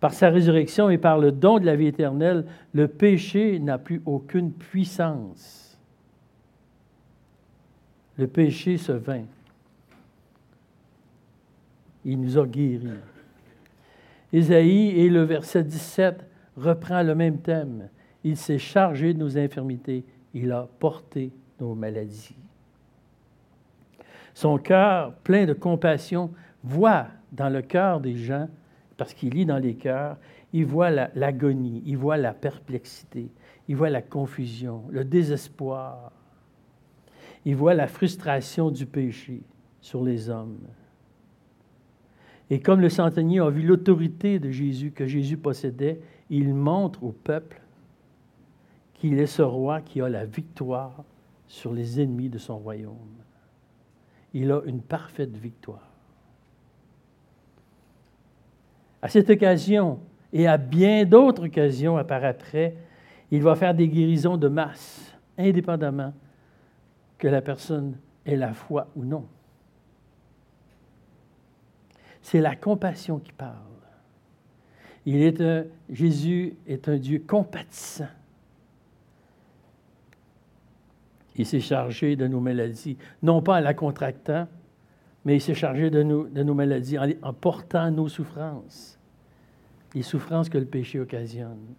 Par 0.00 0.12
sa 0.12 0.28
résurrection 0.28 0.90
et 0.90 0.98
par 0.98 1.18
le 1.18 1.30
don 1.30 1.60
de 1.60 1.64
la 1.64 1.76
vie 1.76 1.86
éternelle, 1.86 2.44
le 2.72 2.88
péché 2.88 3.60
n'a 3.60 3.78
plus 3.78 4.02
aucune 4.04 4.52
puissance. 4.52 5.78
Le 8.18 8.26
péché 8.26 8.76
se 8.76 8.92
vainc. 8.92 9.26
Il 12.04 12.20
nous 12.20 12.36
a 12.36 12.46
guéris. 12.46 12.88
Ésaïe 14.32 14.98
et 14.98 15.08
le 15.08 15.22
verset 15.22 15.62
17 15.62 16.31
reprend 16.56 17.02
le 17.02 17.14
même 17.14 17.38
thème. 17.38 17.88
Il 18.24 18.36
s'est 18.36 18.58
chargé 18.58 19.14
de 19.14 19.18
nos 19.18 19.38
infirmités. 19.38 20.04
Il 20.34 20.52
a 20.52 20.68
porté 20.78 21.32
nos 21.60 21.74
maladies. 21.74 22.36
Son 24.34 24.58
cœur, 24.58 25.14
plein 25.16 25.44
de 25.44 25.52
compassion, 25.52 26.30
voit 26.64 27.08
dans 27.32 27.48
le 27.48 27.62
cœur 27.62 28.00
des 28.00 28.16
gens, 28.16 28.48
parce 28.96 29.14
qu'il 29.14 29.34
lit 29.34 29.46
dans 29.46 29.58
les 29.58 29.74
cœurs, 29.74 30.16
il 30.52 30.66
voit 30.66 30.90
l'agonie, 30.90 31.82
il 31.86 31.96
voit 31.96 32.16
la 32.16 32.32
perplexité, 32.32 33.30
il 33.68 33.76
voit 33.76 33.90
la 33.90 34.02
confusion, 34.02 34.84
le 34.90 35.04
désespoir. 35.04 36.12
Il 37.44 37.56
voit 37.56 37.74
la 37.74 37.88
frustration 37.88 38.70
du 38.70 38.86
péché 38.86 39.42
sur 39.80 40.04
les 40.04 40.30
hommes. 40.30 40.60
Et 42.50 42.60
comme 42.60 42.80
le 42.80 42.90
centenier 42.90 43.40
a 43.40 43.48
vu 43.50 43.62
l'autorité 43.62 44.38
de 44.38 44.50
Jésus 44.50 44.92
que 44.92 45.06
Jésus 45.06 45.38
possédait, 45.38 46.00
il 46.32 46.54
montre 46.54 47.04
au 47.04 47.12
peuple 47.12 47.60
qu'il 48.94 49.20
est 49.20 49.26
ce 49.26 49.42
roi 49.42 49.82
qui 49.82 50.00
a 50.00 50.08
la 50.08 50.24
victoire 50.24 51.04
sur 51.46 51.74
les 51.74 52.00
ennemis 52.00 52.30
de 52.30 52.38
son 52.38 52.56
royaume. 52.56 52.96
Il 54.32 54.50
a 54.50 54.62
une 54.64 54.80
parfaite 54.80 55.36
victoire. 55.36 55.90
À 59.02 59.08
cette 59.08 59.28
occasion 59.28 60.00
et 60.32 60.46
à 60.46 60.56
bien 60.56 61.04
d'autres 61.04 61.44
occasions 61.44 62.02
par 62.04 62.24
après, 62.24 62.76
il 63.30 63.42
va 63.42 63.54
faire 63.54 63.74
des 63.74 63.88
guérisons 63.88 64.38
de 64.38 64.48
masse, 64.48 65.14
indépendamment 65.36 66.14
que 67.18 67.28
la 67.28 67.42
personne 67.42 67.98
ait 68.24 68.36
la 68.36 68.54
foi 68.54 68.88
ou 68.96 69.04
non. 69.04 69.26
C'est 72.22 72.40
la 72.40 72.56
compassion 72.56 73.18
qui 73.18 73.32
parle. 73.32 73.71
Il 75.04 75.22
est 75.22 75.40
un, 75.40 75.64
Jésus 75.90 76.54
est 76.66 76.88
un 76.88 76.96
Dieu 76.96 77.22
compatissant. 77.26 78.08
Il 81.34 81.46
s'est 81.46 81.60
chargé 81.60 82.14
de 82.14 82.26
nos 82.26 82.40
maladies, 82.40 82.96
non 83.22 83.42
pas 83.42 83.56
en 83.58 83.60
la 83.60 83.74
contractant, 83.74 84.46
mais 85.24 85.36
il 85.36 85.40
s'est 85.40 85.54
chargé 85.54 85.90
de, 85.90 86.02
de 86.02 86.42
nos 86.42 86.54
maladies 86.54 86.98
en, 86.98 87.08
en, 87.22 87.32
portant 87.32 87.90
nos 87.90 88.08
souffrances, 88.08 88.98
les 89.94 90.02
souffrances 90.02 90.48
que 90.48 90.58
le 90.58 90.66
péché 90.66 91.00
occasionne. 91.00 91.74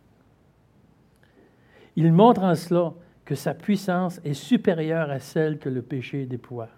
Il 1.96 2.12
montre 2.12 2.44
en 2.44 2.56
cela 2.56 2.94
que 3.25 3.36
sa 3.36 3.53
puissance 3.53 4.20
est 4.24 4.34
supérieure 4.34 5.10
à 5.10 5.20
celle 5.20 5.60
que 5.60 5.70
le 5.70 5.82
péché 5.82 6.25
déploie. 6.25 6.70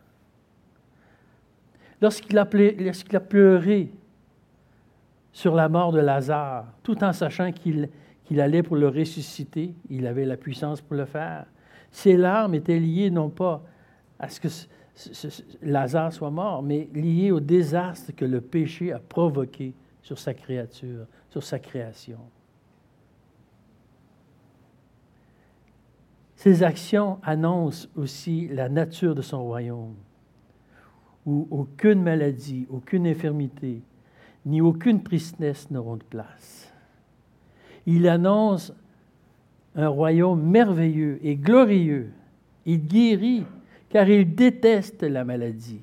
Lorsqu'il 2.01 2.37
a, 2.37 2.41
a, 2.41 3.19
pleuré 3.19 3.91
sur 5.35 5.53
la 5.53 5.67
mort 5.67 5.91
de 5.91 5.99
Lazare, 5.99 6.65
tout 6.81 7.03
en 7.03 7.11
sachant 7.11 7.51
qu'il 7.51 7.89
allait 8.39 8.63
pour 8.63 8.77
le 8.77 8.87
ressusciter, 8.87 9.75
il 9.89 10.07
avait 10.07 10.23
la 10.23 10.37
puissance 10.37 10.79
pour 10.79 10.95
le 10.95 11.03
faire, 11.03 11.45
ses 11.91 12.15
larmes 12.15 12.55
étaient 12.55 12.79
liées 12.79 13.09
non 13.09 13.29
pas 13.29 13.61
à 14.17 14.29
ce 14.29 14.39
que 14.39 14.47
Lazare 15.61 16.13
soit 16.13 16.31
mort, 16.31 16.63
mais 16.63 16.87
liées 16.93 17.31
au 17.31 17.41
désastre 17.41 18.15
que 18.15 18.23
le 18.23 18.39
péché 18.39 18.93
a 18.93 18.99
provoqué 18.99 19.73
sur 20.01 20.17
sa 20.17 20.33
créature, 20.33 21.05
sur 21.29 21.43
sa 21.43 21.59
création. 21.59 22.19
Ses 26.37 26.63
actions 26.63 27.19
annoncent 27.23 27.89
aussi 27.97 28.47
la 28.47 28.69
nature 28.69 29.13
de 29.13 29.21
son 29.21 29.43
royaume, 29.43 29.95
où 31.25 31.45
aucune 31.51 32.01
maladie, 32.01 32.67
aucune 32.69 33.05
infirmité, 33.05 33.81
ni 34.45 34.61
aucune 34.61 35.03
tristesse 35.03 35.69
n'auront 35.71 35.97
de 35.97 36.03
place. 36.03 36.71
Il 37.85 38.07
annonce 38.07 38.73
un 39.75 39.87
royaume 39.87 40.41
merveilleux 40.41 41.19
et 41.23 41.35
glorieux. 41.35 42.11
Il 42.65 42.85
guérit 42.85 43.45
car 43.89 44.09
il 44.09 44.35
déteste 44.35 45.03
la 45.03 45.23
maladie. 45.23 45.81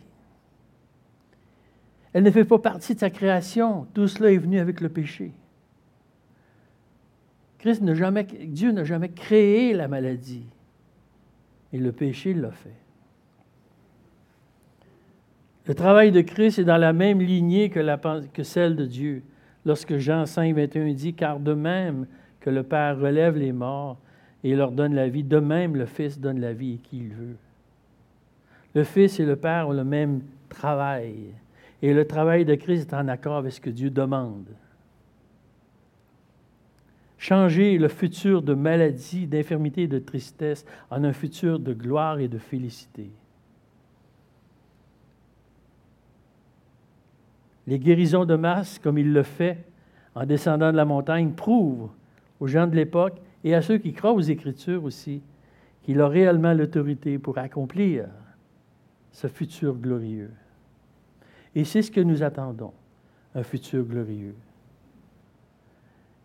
Elle 2.13 2.25
ne 2.25 2.31
fait 2.31 2.45
pas 2.45 2.59
partie 2.59 2.95
de 2.95 3.01
sa 3.01 3.11
création. 3.11 3.87
Tout 3.95 4.09
cela 4.09 4.33
est 4.33 4.39
venu 4.39 4.59
avec 4.59 4.81
le 4.81 4.89
péché. 4.89 5.33
Christ 7.59 7.81
n'a 7.83 7.95
jamais, 7.95 8.25
Dieu 8.25 8.73
n'a 8.73 8.85
jamais 8.85 9.11
créé 9.11 9.73
la 9.73 9.89
maladie. 9.89 10.47
Et 11.73 11.79
le 11.79 11.93
péché 11.93 12.35
l'a 12.35 12.51
fait. 12.51 12.82
Le 15.67 15.75
travail 15.75 16.11
de 16.11 16.23
Christ 16.23 16.59
est 16.59 16.65
dans 16.65 16.77
la 16.77 16.93
même 16.93 17.21
lignée 17.21 17.71
que, 17.71 18.43
celle 18.43 18.75
de 18.75 18.85
Dieu. 18.85 19.23
Lorsque 19.65 19.97
Jean 19.97 20.27
5, 20.27 20.55
21 20.57 20.93
dit, 20.93 21.15
car 21.15 21.39
de 21.39 21.55
même 21.55 22.07
que 22.41 22.51
le 22.51 22.65
Père 22.65 22.99
relève 22.99 23.37
les 23.37 23.53
morts 23.53 23.99
et 24.43 24.57
leur 24.57 24.73
donne 24.73 24.95
la 24.95 25.09
vie, 25.09 25.23
de 25.23 25.39
même 25.39 25.77
le 25.77 25.87
Fils 25.87 26.19
donne 26.19 26.41
la 26.41 26.53
vie 26.53 26.75
et 26.75 26.79
qui 26.79 26.99
il 26.99 27.15
veut. 27.15 27.37
Le 28.75 28.83
Fils 28.83 29.21
et 29.21 29.25
le 29.25 29.37
Père 29.37 29.69
ont 29.69 29.73
le 29.73 29.85
même 29.85 30.23
travail. 30.49 31.33
Et 31.81 31.95
le 31.95 32.07
travail 32.07 32.45
de 32.45 32.57
Christ 32.57 32.91
est 32.91 32.97
en 32.97 33.07
accord 33.07 33.37
avec 33.37 33.53
ce 33.53 33.61
que 33.61 33.71
Dieu 33.71 33.91
demande. 33.91 34.49
Changer 37.19 37.79
le 37.79 37.87
futur 37.87 38.43
de 38.43 38.55
maladie, 38.55 39.29
d'infirmité 39.29 39.83
et 39.83 39.89
de 39.89 40.01
tristesse 40.01 40.67
en 40.91 41.05
un 41.05 41.13
futur 41.13 41.61
de 41.61 41.73
gloire 41.73 42.19
et 42.19 42.27
de 42.27 42.39
félicité. 42.39 43.11
Les 47.67 47.79
guérisons 47.79 48.25
de 48.25 48.35
masse, 48.35 48.79
comme 48.79 48.99
il 48.99 49.13
le 49.13 49.23
fait 49.23 49.65
en 50.15 50.27
descendant 50.27 50.73
de 50.73 50.77
la 50.77 50.85
montagne, 50.85 51.33
prouvent 51.33 51.91
aux 52.41 52.47
gens 52.47 52.67
de 52.67 52.75
l'époque 52.75 53.21
et 53.45 53.55
à 53.55 53.63
ceux 53.63 53.79
qui 53.79 53.93
croient 53.93 54.13
aux 54.13 54.21
Écritures 54.21 54.85
aussi 54.85 55.23
qu'il 55.83 56.01
a 56.01 56.09
réellement 56.09 56.53
l'autorité 56.53 57.19
pour 57.19 57.39
accomplir 57.39 58.07
ce 59.11 59.27
futur 59.27 59.75
glorieux. 59.75 60.31
Et 61.55 61.65
c'est 61.65 61.83
ce 61.83 61.91
que 61.91 62.01
nous 62.01 62.23
attendons, 62.23 62.73
un 63.35 63.43
futur 63.43 63.85
glorieux. 63.85 64.35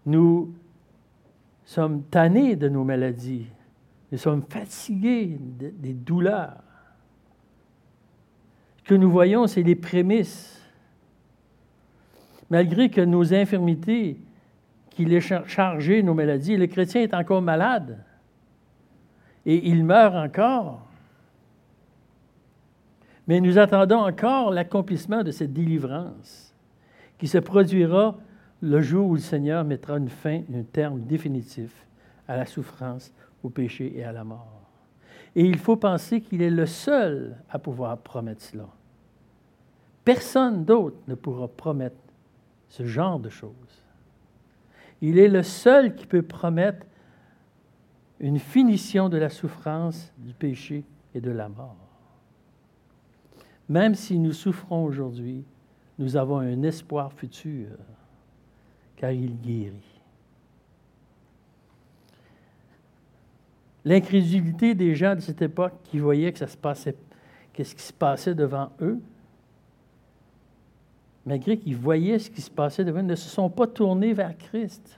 Nous 0.06 0.54
sommes 1.66 2.04
tannés 2.04 2.56
de 2.56 2.70
nos 2.70 2.84
maladies, 2.84 3.48
nous 4.12 4.18
sommes 4.18 4.44
fatigués 4.48 5.38
des 5.40 5.94
douleurs. 5.94 6.64
Ce 8.78 8.84
que 8.84 8.96
nous 8.96 9.12
voyons, 9.12 9.48
c'est 9.48 9.64
les 9.64 9.76
prémices. 9.76 10.57
Malgré 12.50 12.90
que 12.90 13.02
nos 13.02 13.34
infirmités, 13.34 14.18
qu'il 14.90 15.14
ait 15.14 15.22
chargé 15.22 16.02
nos 16.02 16.14
maladies, 16.14 16.58
le 16.58 16.68
chrétien 16.68 17.02
est 17.02 17.14
encore 17.14 17.42
malade 17.42 18.00
et 19.46 19.70
il 19.70 19.86
meurt 19.86 20.16
encore. 20.16 20.88
Mais 23.28 23.40
nous 23.42 23.58
attendons 23.58 24.00
encore 24.00 24.52
l'accomplissement 24.52 25.24
de 25.24 25.32
cette 25.32 25.54
délivrance 25.54 26.54
qui 27.18 27.28
se 27.28 27.38
produira 27.38 28.18
le 28.62 28.82
jour 28.82 29.08
où 29.08 29.14
le 29.14 29.20
Seigneur 29.20 29.64
mettra 29.64 29.98
une 29.98 30.10
fin, 30.10 30.42
un 30.54 30.64
terme 30.64 31.02
définitif 31.02 31.86
à 32.28 32.38
la 32.38 32.46
souffrance, 32.46 33.14
au 33.44 33.50
péché 33.50 33.94
et 33.96 34.04
à 34.04 34.12
la 34.12 34.24
mort. 34.24 34.62
Et 35.36 35.44
il 35.46 35.58
faut 35.58 35.76
penser 35.76 36.22
qu'il 36.22 36.42
est 36.42 36.50
le 36.50 36.66
seul 36.66 37.38
à 37.50 37.60
pouvoir 37.60 37.98
promettre 38.00 38.42
cela. 38.42 38.68
Personne 40.04 40.66
d'autre 40.66 40.98
ne 41.08 41.16
pourra 41.16 41.48
promettre 41.48 41.96
ce 42.70 42.86
genre 42.86 43.20
de 43.20 43.30
choses. 43.30 43.84
Il 45.02 45.20
est 45.20 45.28
le 45.28 45.44
seul 45.44 45.96
qui 45.96 46.06
peut 46.06 46.22
promettre 46.22 46.86
une 48.20 48.40
finition 48.40 49.10
de 49.10 49.18
la 49.18 49.30
souffrance, 49.30 50.12
du 50.18 50.34
péché 50.34 50.84
et 51.14 51.22
de 51.22 51.32
la 51.32 51.50
mort. 51.50 51.76
Même 53.70 53.96
si 53.96 54.18
nous 54.18 54.34
souffrons 54.34 54.86
aujourd'hui, 54.86 55.44
nous 56.00 56.16
avons 56.16 56.40
un 56.40 56.64
espoir 56.64 57.12
futur, 57.14 57.68
car 58.96 59.12
il 59.12 59.40
guérit. 59.40 60.02
L'incrédulité 63.86 64.76
des 64.76 64.96
gens 64.96 65.16
de 65.16 65.22
cette 65.22 65.42
époque 65.42 65.74
qui 65.84 66.00
voyaient 66.00 66.32
que 66.34 66.40
ça 66.40 66.48
se 66.48 66.58
passait, 66.58 66.96
qu'est-ce 67.54 67.76
qui 67.76 67.84
se 67.84 67.94
passait 67.94 68.36
devant 68.36 68.72
eux, 68.82 69.00
malgré 71.28 71.58
qu'ils 71.58 71.76
voyaient 71.76 72.20
ce 72.20 72.32
qui 72.32 72.42
se 72.42 72.50
passait 72.50 72.86
devant 72.86 73.00
eux, 73.00 73.04
ne 73.04 73.16
se 73.16 73.28
sont 73.28 73.50
pas 73.50 73.68
tournés 73.68 74.14
vers 74.14 74.36
Christ. 74.38 74.98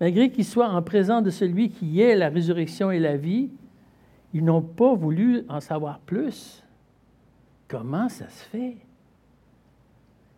Malgré 0.00 0.30
qu'ils 0.30 0.44
soient 0.44 0.68
en 0.68 0.80
présence 0.82 1.24
de 1.24 1.30
celui 1.30 1.70
qui 1.70 2.00
est 2.00 2.14
la 2.14 2.28
résurrection 2.28 2.92
et 2.92 3.00
la 3.00 3.16
vie, 3.16 3.50
ils 4.32 4.44
n'ont 4.44 4.62
pas 4.62 4.94
voulu 4.94 5.42
en 5.48 5.58
savoir 5.58 5.98
plus. 5.98 6.62
Comment 7.66 8.08
ça 8.08 8.28
se 8.28 8.44
fait? 8.44 8.76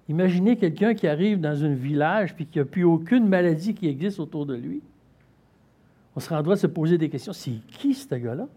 Imaginez 0.09 0.56
quelqu'un 0.56 0.94
qui 0.94 1.06
arrive 1.06 1.38
dans 1.38 1.64
un 1.64 1.74
village 1.74 2.35
puis 2.35 2.46
qui 2.46 2.59
n'a 2.59 2.64
plus 2.64 2.85
aucune 2.85 3.28
maladie 3.28 3.74
qui 3.74 3.88
existe 3.88 4.20
autour 4.20 4.46
de 4.46 4.54
lui. 4.54 4.80
On 6.16 6.20
se 6.20 6.28
droit 6.28 6.54
de 6.54 6.61
se 6.61 6.66
poser 6.66 6.96
des 6.96 7.11
questions. 7.11 7.35
C'est 7.35 7.61
qui 7.68 7.92
ce 7.92 8.14
gars-là? 8.14 8.48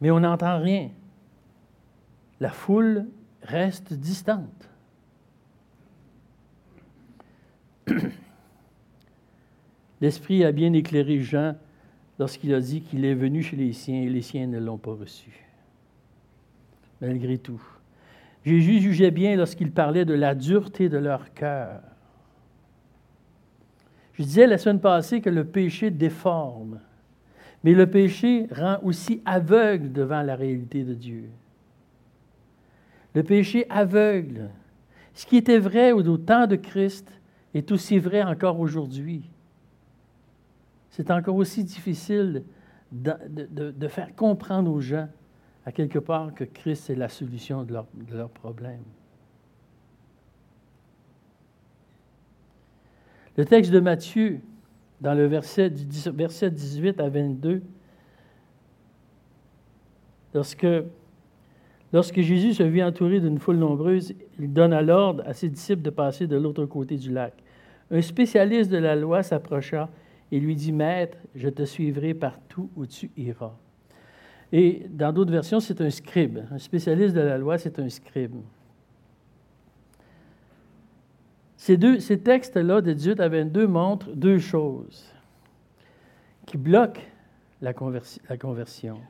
Mais 0.00 0.10
on 0.10 0.18
n'entend 0.18 0.58
rien. 0.60 0.90
La 2.40 2.50
foule 2.50 3.06
reste 3.42 3.92
distante. 3.92 4.69
L'Esprit 10.00 10.44
a 10.44 10.52
bien 10.52 10.72
éclairé 10.72 11.20
Jean 11.20 11.56
lorsqu'il 12.18 12.54
a 12.54 12.60
dit 12.60 12.82
qu'il 12.82 13.04
est 13.04 13.14
venu 13.14 13.42
chez 13.42 13.56
les 13.56 13.72
siens 13.72 14.02
et 14.02 14.08
les 14.08 14.22
siens 14.22 14.46
ne 14.46 14.58
l'ont 14.58 14.78
pas 14.78 14.94
reçu 14.94 15.50
malgré 17.00 17.38
tout. 17.38 17.62
Jésus 18.44 18.80
jugeait 18.80 19.10
bien 19.10 19.36
lorsqu'il 19.36 19.70
parlait 19.70 20.04
de 20.04 20.14
la 20.14 20.34
dureté 20.34 20.88
de 20.88 20.98
leur 20.98 21.32
cœur. 21.34 21.80
Je 24.14 24.22
disais 24.22 24.46
la 24.46 24.58
semaine 24.58 24.80
passée 24.80 25.20
que 25.20 25.30
le 25.30 25.44
péché 25.44 25.90
déforme, 25.90 26.80
mais 27.64 27.72
le 27.72 27.88
péché 27.88 28.46
rend 28.50 28.78
aussi 28.82 29.22
aveugle 29.24 29.92
devant 29.92 30.22
la 30.22 30.36
réalité 30.36 30.84
de 30.84 30.94
Dieu. 30.94 31.24
Le 33.14 33.22
péché 33.22 33.66
aveugle. 33.68 34.50
Ce 35.14 35.26
qui 35.26 35.36
était 35.36 35.58
vrai 35.58 35.92
au 35.92 36.16
temps 36.16 36.46
de 36.46 36.56
Christ 36.56 37.10
est 37.52 37.72
aussi 37.72 37.98
vrai 37.98 38.22
encore 38.22 38.60
aujourd'hui. 38.60 39.28
C'est 40.90 41.10
encore 41.10 41.36
aussi 41.36 41.64
difficile 41.64 42.44
de, 42.92 43.88
faire 43.88 44.14
comprendre 44.14 44.70
aux 44.70 44.80
gens 44.80 45.08
à 45.64 45.72
quelque 45.72 45.98
part 45.98 46.34
que 46.34 46.44
Christ 46.44 46.90
est 46.90 46.96
la 46.96 47.08
solution 47.08 47.64
de 47.64 47.74
leurs 48.12 48.30
problèmes. 48.30 48.82
Le 53.36 53.44
texte 53.44 53.70
de 53.70 53.80
Matthieu, 53.80 54.40
dans 55.00 55.14
le 55.14 55.26
verset, 55.26 55.72
verset 56.12 56.50
18 56.50 57.00
à 57.00 57.08
22, 57.08 57.62
lorsque, 60.34 62.20
Jésus 62.20 62.54
se 62.54 62.62
vit 62.62 62.82
entouré 62.82 63.20
d'une 63.20 63.38
foule 63.38 63.56
nombreuse, 63.56 64.12
il 64.38 64.52
donne 64.52 64.78
l'ordre 64.80 65.22
à 65.26 65.32
ses 65.32 65.48
disciples 65.48 65.82
de 65.82 65.90
passer 65.90 66.26
de 66.26 66.36
l'autre 66.36 66.66
côté 66.66 66.96
du 66.96 67.10
lac. 67.10 67.32
Un 67.90 68.02
spécialiste 68.02 68.70
de 68.70 68.76
la 68.76 68.94
loi 68.94 69.22
s'approcha 69.22 69.88
et 70.32 70.40
lui 70.40 70.54
dit, 70.54 70.72
Maître, 70.72 71.18
je 71.34 71.48
te 71.48 71.64
suivrai 71.64 72.14
partout 72.14 72.70
où 72.76 72.86
tu 72.86 73.10
iras. 73.16 73.54
Et 74.52 74.86
dans 74.90 75.12
d'autres 75.12 75.32
versions, 75.32 75.60
c'est 75.60 75.80
un 75.80 75.90
scribe. 75.90 76.40
Un 76.50 76.58
spécialiste 76.58 77.14
de 77.14 77.20
la 77.20 77.38
loi, 77.38 77.58
c'est 77.58 77.78
un 77.78 77.88
scribe. 77.88 78.36
Ces, 81.56 81.78
ces 82.00 82.18
textes-là 82.18 82.80
de 82.80 82.92
18 82.92 83.20
à 83.20 83.28
22 83.28 83.66
montrent 83.66 84.10
deux 84.12 84.38
choses 84.38 85.04
qui 86.46 86.56
bloquent 86.56 87.02
la 87.60 87.72
conversion. 87.74 89.00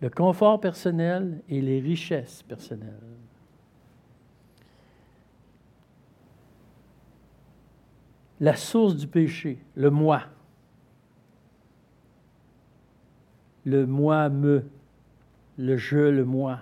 Le 0.00 0.08
confort 0.08 0.60
personnel 0.60 1.42
et 1.48 1.60
les 1.60 1.80
richesses 1.80 2.42
personnelles. 2.42 3.00
La 8.40 8.56
source 8.56 8.96
du 8.96 9.06
péché, 9.06 9.58
le 9.74 9.90
moi. 9.90 10.22
Le 13.64 13.86
moi 13.86 14.28
me, 14.28 14.64
le 15.58 15.76
je, 15.76 15.98
le 15.98 16.24
moi. 16.24 16.60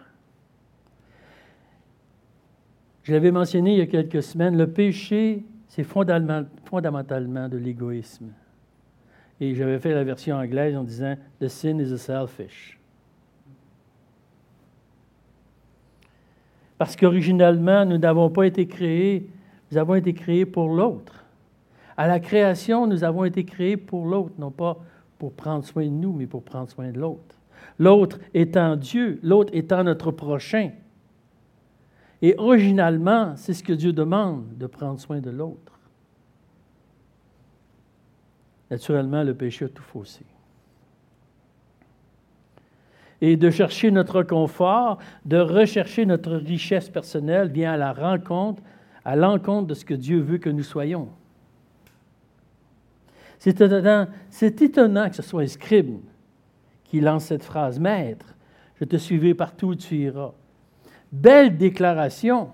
Je 3.03 3.13
l'avais 3.13 3.33
mentionné 3.33 3.73
il 3.73 3.79
y 3.79 3.83
a 3.83 3.87
quelques 3.87 4.23
semaines, 4.23 4.57
le 4.57 4.71
péché, 4.71 5.45
c'est 5.69 5.85
fondamentalement 5.85 7.49
de 7.49 7.57
l'égoïsme. 7.57 8.29
Et 9.41 9.55
j'avais 9.55 9.81
fait 9.81 9.93
la 9.93 10.05
version 10.05 10.37
anglaise 10.37 10.77
en 10.77 10.85
disant 10.85 11.17
The 11.41 11.49
sin 11.49 11.79
is 11.79 11.93
a 11.93 11.99
selfish. 11.99 12.79
Parce 16.79 16.95
qu'originalement, 16.95 17.85
nous 17.85 17.99
n'avons 17.99 18.31
pas 18.31 18.47
été 18.47 18.67
créés, 18.67 19.29
nous 19.71 19.79
avons 19.79 19.95
été 19.95 20.15
créés 20.15 20.47
pour 20.47 20.69
l'autre. 20.69 21.25
À 21.97 22.07
la 22.07 22.21
création, 22.21 22.87
nous 22.87 23.05
avons 23.05 23.25
été 23.25 23.45
créés 23.45 23.77
pour 23.77 24.07
l'autre, 24.07 24.35
non 24.39 24.51
pas 24.51 24.79
pour 25.23 25.35
prendre 25.35 25.65
soin 25.65 25.85
de 25.85 25.91
nous, 25.91 26.13
mais 26.13 26.27
pour 26.27 26.43
prendre 26.43 26.69
soin 26.69 26.91
de 26.91 26.99
l'autre. 26.99 27.37
L'autre 27.79 28.19
étant 28.35 28.75
Dieu, 28.75 29.21
l'autre 29.23 29.55
étant 29.55 29.85
notre 29.85 30.11
prochain. 30.11 30.73
Et 32.21 32.35
originalement, 32.39 33.37
c'est 33.37 33.53
ce 33.53 33.63
que 33.63 33.73
Dieu 33.73 33.93
demande, 33.93 34.59
de 34.59 34.67
prendre 34.67 34.99
soin 34.99 35.21
de 35.21 35.31
l'autre. 35.31 35.79
Naturellement, 38.69 39.23
le 39.23 39.33
péché 39.33 39.67
a 39.67 39.69
tout 39.69 39.85
faussé. 39.85 40.27
Et 43.21 43.37
de 43.37 43.49
chercher 43.49 43.93
notre 43.93 44.25
confort, 44.25 44.99
de 45.25 45.39
rechercher 45.39 46.05
notre 46.05 46.33
richesse 46.33 46.91
personnelle 46.91 47.49
vient 47.49 47.75
à 47.75 47.77
la 47.77 47.93
rencontre, 47.93 48.61
à 49.05 49.15
l'encontre 49.15 49.69
de 49.69 49.75
ce 49.75 49.85
que 49.85 49.95
Dieu 49.95 50.19
veut 50.19 50.39
que 50.39 50.51
nous 50.51 50.65
soyons. 50.65 51.11
C'est 53.43 53.61
étonnant, 54.63 55.11
que 55.11 55.17
ce 55.17 55.23
soit 55.23 55.43
un 55.43 55.49
scribe 55.49 55.99
qui 56.85 57.01
lance 57.01 57.25
cette 57.25 57.43
phrase 57.43 57.81
Maître, 57.81 58.37
je 58.77 58.85
te 58.85 58.97
suivrai 58.97 59.35
partout 59.35 59.71
où 59.71 59.75
tu 59.75 59.97
iras. 59.97 60.31
Belle 61.11 61.57
déclaration. 61.57 62.51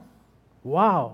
Wow! 0.65 1.11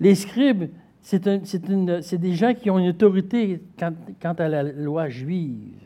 Les 0.00 0.16
scribes, 0.16 0.70
c'est 1.02 2.18
des 2.18 2.34
gens 2.34 2.52
qui 2.52 2.68
ont 2.68 2.80
une 2.80 2.88
autorité 2.88 3.62
quant, 3.78 4.34
à 4.38 4.48
la 4.48 4.64
loi 4.64 5.08
juive 5.08 5.78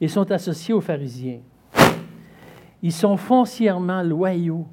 et 0.00 0.08
sont 0.08 0.30
associés 0.32 0.72
aux 0.72 0.80
pharisiens. 0.80 1.42
Ils 2.80 2.90
sont 2.90 3.18
foncièrement 3.18 4.02
loyaux 4.02 4.66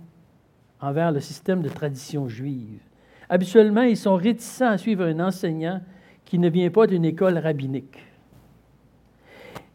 envers 0.80 1.12
le 1.12 1.20
système 1.20 1.64
de 1.64 1.70
tradition 1.70 2.30
juive. 2.30 2.80
Habituellement, 3.28 3.82
ils 3.82 3.98
sont 3.98 4.16
réticents 4.16 4.70
à 4.70 4.78
suivre 4.78 5.04
un 5.04 5.20
enseignant 5.20 5.82
qui 6.32 6.40
ne 6.40 6.48
vient 6.48 6.70
pas 6.72 6.88
d'une 6.88 7.04
école 7.04 7.38
rabbinique 7.40 7.98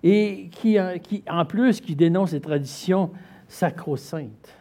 et 0.02 0.48
qui, 0.52 0.78
qui, 1.02 1.22
en 1.28 1.44
plus, 1.44 1.82
qui 1.82 1.94
dénonce 1.94 2.32
les 2.32 2.40
traditions 2.40 3.10
sacro-saintes. 3.46 4.56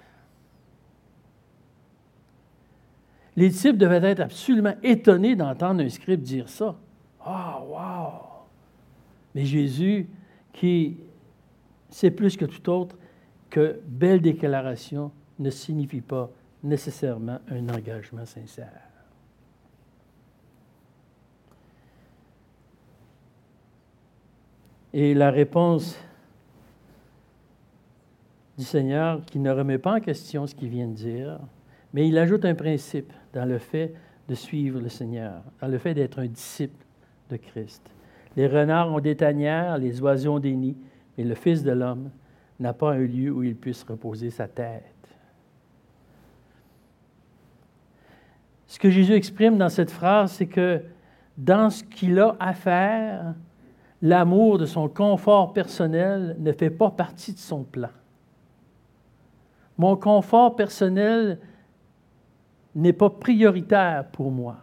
Les 3.38 3.48
disciples 3.48 3.78
devaient 3.78 4.12
être 4.12 4.20
absolument 4.20 4.74
étonnés 4.84 5.38
d'entendre 5.38 5.82
un 5.82 5.88
scribe 5.88 6.22
dire 6.22 6.50
ça. 6.50 6.76
Ah, 7.24 7.64
oh! 7.66 8.44
Mais 9.34 9.46
Jésus, 9.46 10.10
qui 10.52 10.98
sait 11.90 12.12
plus 12.12 12.36
que 12.36 12.44
tout 12.44 12.70
autre 12.70 12.98
que 13.50 13.80
belle 13.88 14.20
déclaration 14.20 15.14
ne 15.40 15.50
signifie 15.50 16.02
pas 16.02 16.30
nécessairement 16.62 17.40
un 17.50 17.70
engagement 17.70 18.26
sincère. 18.26 18.85
Et 24.98 25.14
la 25.14 25.30
réponse 25.30 26.00
du 28.58 28.64
Seigneur, 28.64 29.26
qui 29.26 29.40
ne 29.40 29.52
remet 29.52 29.78
pas 29.78 29.96
en 29.96 30.00
question 30.00 30.48
ce 30.48 30.56
qu'il 30.56 30.70
vient 30.70 30.88
de 30.88 30.94
dire, 30.94 31.38
mais 31.94 32.08
il 32.08 32.18
ajoute 32.18 32.46
un 32.46 32.56
principe 32.56 33.12
dans 33.34 33.44
le 33.44 33.58
fait 33.58 33.94
de 34.30 34.36
suivre 34.36 34.80
le 34.80 34.88
Seigneur, 34.88 35.42
dans 35.60 35.68
le 35.68 35.78
fait 35.80 35.94
d'être 35.94 36.20
un 36.20 36.28
disciple 36.28 36.86
de 37.30 37.36
Christ. 37.36 37.82
Les 38.38 38.48
renards 38.48 38.90
ont 38.90 39.02
des 39.02 39.18
tanières, 39.18 39.78
les 39.80 40.00
oiseaux 40.00 40.36
ont 40.36 40.40
des 40.40 40.56
nids, 40.56 40.78
mais 41.18 41.26
le 41.26 41.36
Fils 41.36 41.62
de 41.62 41.72
l'homme 41.72 42.10
n'a 42.62 42.72
pas 42.72 42.94
un 42.94 43.00
lieu 43.00 43.32
où 43.32 43.44
il 43.44 43.58
puisse 43.58 43.84
reposer 43.84 44.30
sa 44.30 44.48
tête. 44.48 44.84
Ce 48.66 48.80
que 48.80 48.90
Jésus 48.90 49.12
exprime 49.12 49.58
dans 49.58 49.68
cette 49.68 49.92
phrase, 49.92 50.32
c'est 50.32 50.48
que 50.48 50.82
dans 51.38 51.70
ce 51.70 51.84
qu'il 51.84 52.18
a 52.18 52.38
à 52.40 52.54
faire, 52.54 53.36
l'amour 54.06 54.60
de 54.60 54.68
son 54.68 54.88
confort 54.88 55.52
personnel 55.52 56.36
ne 56.38 56.52
fait 56.52 56.70
pas 56.70 56.92
partie 56.92 57.34
de 57.34 57.40
son 57.40 57.64
plan. 57.64 57.90
Mon 59.80 59.96
confort 59.96 60.56
personnel 60.56 61.40
n'est 62.76 62.94
pas 62.94 63.10
prioritaire 63.10 64.06
pour 64.12 64.30
moi 64.30 64.58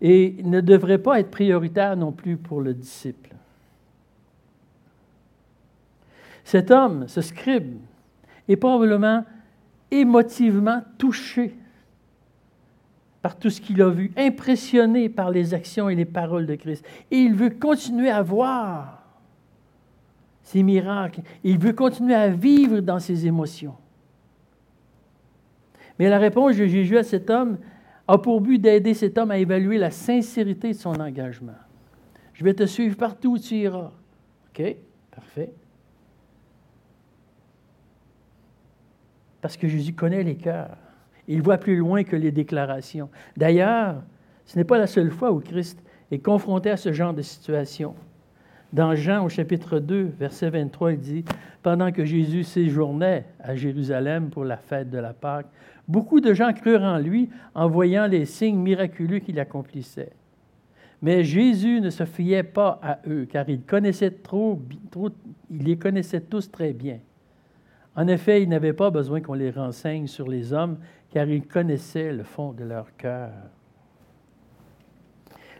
et 0.00 0.36
ne 0.44 0.60
devrait 0.60 0.98
pas 0.98 1.18
être 1.18 1.32
prioritaire 1.32 1.96
non 1.96 2.12
plus 2.12 2.36
pour 2.36 2.60
le 2.60 2.72
disciple. 2.72 3.34
Cet 6.44 6.70
homme, 6.70 7.08
ce 7.08 7.22
scribe, 7.22 7.80
est 8.46 8.56
probablement 8.56 9.24
émotivement 9.90 10.80
touché 10.96 11.56
par 13.26 13.36
tout 13.36 13.50
ce 13.50 13.60
qu'il 13.60 13.82
a 13.82 13.88
vu, 13.88 14.12
impressionné 14.16 15.08
par 15.08 15.32
les 15.32 15.52
actions 15.52 15.88
et 15.88 15.96
les 15.96 16.04
paroles 16.04 16.46
de 16.46 16.54
Christ. 16.54 16.86
Et 17.10 17.16
il 17.16 17.34
veut 17.34 17.50
continuer 17.50 18.08
à 18.08 18.22
voir 18.22 19.02
ces 20.44 20.62
miracles. 20.62 21.22
Il 21.42 21.58
veut 21.58 21.72
continuer 21.72 22.14
à 22.14 22.28
vivre 22.28 22.78
dans 22.78 23.00
ses 23.00 23.26
émotions. 23.26 23.74
Mais 25.98 26.08
la 26.08 26.18
réponse 26.18 26.56
de 26.56 26.66
Jésus 26.66 26.96
à 26.98 27.02
cet 27.02 27.28
homme 27.28 27.58
a 28.06 28.16
pour 28.16 28.40
but 28.40 28.60
d'aider 28.60 28.94
cet 28.94 29.18
homme 29.18 29.32
à 29.32 29.38
évaluer 29.38 29.76
la 29.76 29.90
sincérité 29.90 30.68
de 30.68 30.78
son 30.78 30.94
engagement. 31.00 31.58
Je 32.32 32.44
vais 32.44 32.54
te 32.54 32.64
suivre 32.64 32.96
partout 32.96 33.32
où 33.32 33.38
tu 33.40 33.56
iras. 33.56 33.90
OK? 34.50 34.76
Parfait. 35.10 35.52
Parce 39.40 39.56
que 39.56 39.66
Jésus 39.66 39.94
connaît 39.94 40.22
les 40.22 40.36
cœurs. 40.36 40.76
Il 41.28 41.42
voit 41.42 41.58
plus 41.58 41.76
loin 41.76 42.04
que 42.04 42.16
les 42.16 42.30
déclarations. 42.30 43.08
D'ailleurs, 43.36 44.02
ce 44.44 44.58
n'est 44.58 44.64
pas 44.64 44.78
la 44.78 44.86
seule 44.86 45.10
fois 45.10 45.32
où 45.32 45.40
Christ 45.40 45.82
est 46.10 46.18
confronté 46.18 46.70
à 46.70 46.76
ce 46.76 46.92
genre 46.92 47.14
de 47.14 47.22
situation. 47.22 47.94
Dans 48.72 48.94
Jean 48.94 49.24
au 49.24 49.28
chapitre 49.28 49.78
2, 49.78 50.12
verset 50.18 50.50
23, 50.50 50.92
il 50.92 50.98
dit, 50.98 51.24
Pendant 51.62 51.92
que 51.92 52.04
Jésus 52.04 52.44
séjournait 52.44 53.24
à 53.40 53.54
Jérusalem 53.54 54.28
pour 54.30 54.44
la 54.44 54.56
fête 54.56 54.90
de 54.90 54.98
la 54.98 55.12
Pâque, 55.12 55.46
beaucoup 55.88 56.20
de 56.20 56.34
gens 56.34 56.52
crurent 56.52 56.82
en 56.82 56.98
lui 56.98 57.30
en 57.54 57.68
voyant 57.68 58.06
les 58.06 58.24
signes 58.24 58.58
miraculeux 58.58 59.20
qu'il 59.20 59.38
accomplissait. 59.40 60.12
Mais 61.02 61.24
Jésus 61.24 61.80
ne 61.80 61.90
se 61.90 62.04
fiait 62.04 62.42
pas 62.42 62.80
à 62.82 62.98
eux, 63.06 63.26
car 63.30 63.48
il, 63.48 63.60
les 65.50 65.76
connaissait 65.76 66.20
tous 66.20 66.50
très 66.50 66.72
bien. 66.72 66.98
En 67.94 68.08
effet, 68.08 68.42
il 68.42 68.48
n'avait 68.48 68.72
pas 68.72 68.90
besoin 68.90 69.20
qu'on 69.20 69.34
les 69.34 69.50
renseigne 69.50 70.06
sur 70.06 70.28
les 70.28 70.52
hommes, 70.52 70.78
car 71.16 71.30
il 71.30 71.46
connaissait 71.46 72.12
le 72.12 72.24
fond 72.24 72.52
de 72.52 72.62
leur 72.62 72.94
cœur. 72.94 73.32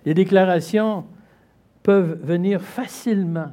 Les 0.05 0.13
déclarations 0.13 1.07
peuvent 1.83 2.21
venir 2.23 2.61
facilement. 2.61 3.53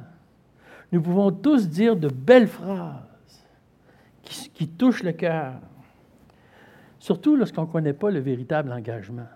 Nous 0.92 1.00
pouvons 1.00 1.30
tous 1.30 1.66
dire 1.66 1.96
de 1.96 2.08
belles 2.08 2.46
phrases 2.46 3.46
qui, 4.22 4.68
touchent 4.68 5.02
le 5.02 5.12
cœur, 5.12 5.54
surtout 6.98 7.36
lorsqu'on 7.36 7.62
ne 7.62 7.72
connaît 7.72 7.94
pas 7.94 8.10
le 8.10 8.20
véritable 8.20 8.70
engagement. 8.70 9.30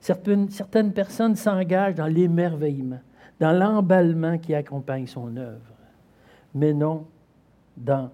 Certaines, 0.00 0.48
certaines 0.48 0.94
personnes 0.94 1.36
s'engagent 1.36 1.96
dans 1.96 2.06
l'émerveillement, 2.06 3.02
dans 3.40 3.52
l'emballement 3.52 4.38
qui 4.38 4.54
accompagne 4.54 5.06
son 5.06 5.36
œuvre, 5.36 5.74
mais 6.54 6.72
non 6.72 7.06
dans 7.76 8.10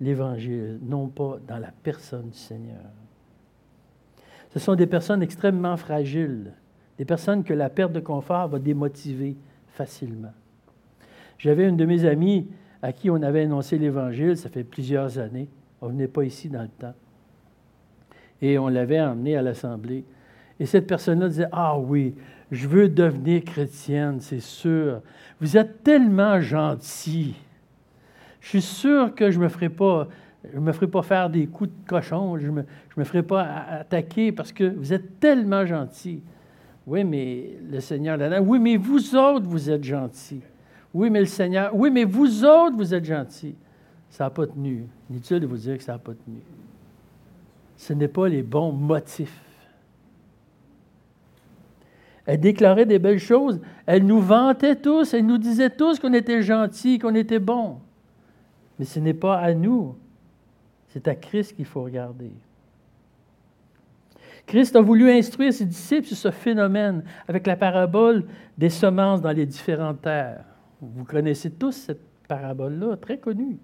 l'Évangile, 0.00 0.78
non 0.82 1.08
pas 1.08 1.38
dans 1.46 1.58
la 1.58 1.70
personne 1.82 2.30
du 2.30 2.38
Seigneur. 2.38 2.82
Ce 4.50 4.58
sont 4.58 4.74
des 4.74 4.86
personnes 4.86 5.22
extrêmement 5.22 5.76
fragiles, 5.76 6.52
des 6.98 7.04
personnes 7.04 7.44
que 7.44 7.54
la 7.54 7.70
perte 7.70 7.92
de 7.92 8.00
confort 8.00 8.48
va 8.48 8.58
démotiver 8.58 9.36
facilement. 9.68 10.32
J'avais 11.38 11.68
une 11.68 11.76
de 11.76 11.84
mes 11.84 12.04
amies 12.04 12.48
à 12.82 12.92
qui 12.92 13.10
on 13.10 13.20
avait 13.22 13.42
annoncé 13.42 13.78
l'Évangile, 13.78 14.36
ça 14.36 14.48
fait 14.48 14.64
plusieurs 14.64 15.18
années, 15.18 15.48
on 15.80 15.86
ne 15.86 15.92
venait 15.92 16.08
pas 16.08 16.24
ici 16.24 16.48
dans 16.48 16.62
le 16.62 16.68
temps, 16.68 16.94
et 18.40 18.58
on 18.58 18.68
l'avait 18.68 19.00
emmenée 19.00 19.36
à 19.36 19.42
l'Assemblée. 19.42 20.04
Et 20.60 20.66
cette 20.66 20.86
personne-là 20.86 21.28
disait, 21.28 21.48
Ah 21.50 21.78
oui, 21.78 22.14
je 22.50 22.68
veux 22.68 22.88
devenir 22.88 23.42
chrétienne, 23.44 24.20
c'est 24.20 24.40
sûr. 24.40 25.00
Vous 25.40 25.56
êtes 25.56 25.82
tellement 25.82 26.40
gentil 26.40 27.34
je 28.44 28.50
suis 28.50 28.62
sûr 28.62 29.14
que 29.14 29.30
je 29.30 29.38
ne 29.38 29.44
me 29.44 29.48
ferai 29.48 29.70
pas. 29.70 30.06
Me 30.52 30.72
pas 30.72 31.02
faire 31.02 31.30
des 31.30 31.46
coups 31.46 31.70
de 31.70 31.88
cochon, 31.88 32.36
je 32.38 32.48
ne 32.48 32.52
me, 32.52 32.64
me 32.98 33.04
ferai 33.04 33.22
pas 33.22 33.42
attaquer 33.80 34.30
parce 34.30 34.52
que 34.52 34.64
vous 34.64 34.92
êtes 34.92 35.18
tellement 35.18 35.64
gentil. 35.64 36.22
Oui, 36.86 37.02
mais 37.04 37.56
le 37.70 37.80
Seigneur 37.80 38.18
là 38.18 38.42
oui, 38.42 38.58
mais 38.58 38.76
vous 38.76 39.16
autres, 39.16 39.46
vous 39.46 39.70
êtes 39.70 39.82
gentils. 39.82 40.42
Oui, 40.92 41.08
mais 41.08 41.20
le 41.20 41.26
Seigneur, 41.26 41.74
oui, 41.74 41.90
mais 41.90 42.04
vous 42.04 42.44
autres, 42.44 42.76
vous 42.76 42.92
êtes 42.92 43.06
gentils. 43.06 43.54
Ça 44.10 44.24
n'a 44.24 44.30
pas 44.30 44.46
tenu. 44.46 44.84
Inutile 45.08 45.40
de 45.40 45.46
vous 45.46 45.56
dire 45.56 45.78
que 45.78 45.82
ça 45.82 45.92
n'a 45.92 45.98
pas 45.98 46.12
tenu. 46.12 46.36
Ce 47.78 47.94
n'est 47.94 48.08
pas 48.08 48.28
les 48.28 48.42
bons 48.42 48.72
motifs. 48.72 49.40
Elle 52.26 52.40
déclarait 52.40 52.84
des 52.84 52.98
belles 52.98 53.18
choses. 53.18 53.58
Elle 53.86 54.04
nous 54.04 54.20
vantait 54.20 54.76
tous. 54.76 55.14
Elle 55.14 55.24
nous 55.24 55.38
disait 55.38 55.70
tous 55.70 55.98
qu'on 55.98 56.12
était 56.12 56.42
gentils, 56.42 56.98
qu'on 56.98 57.14
était 57.14 57.38
bons. 57.38 57.78
Mais 58.84 58.88
ce 58.88 59.00
n'est 59.00 59.14
pas 59.14 59.38
à 59.38 59.54
nous. 59.54 59.96
C'est 60.88 61.08
à 61.08 61.14
Christ 61.14 61.56
qu'il 61.56 61.64
faut 61.64 61.84
regarder. 61.84 62.32
Christ 64.44 64.76
a 64.76 64.82
voulu 64.82 65.10
instruire 65.10 65.54
ses 65.54 65.64
disciples 65.64 66.06
sur 66.06 66.18
ce 66.18 66.30
phénomène 66.30 67.02
avec 67.26 67.46
la 67.46 67.56
parabole 67.56 68.26
des 68.58 68.68
semences 68.68 69.22
dans 69.22 69.32
les 69.32 69.46
différentes 69.46 70.02
terres. 70.02 70.44
Vous 70.82 71.04
connaissez 71.04 71.50
tous 71.50 71.72
cette 71.72 72.02
parabole-là, 72.28 72.98
très 72.98 73.16
connue. 73.16 73.56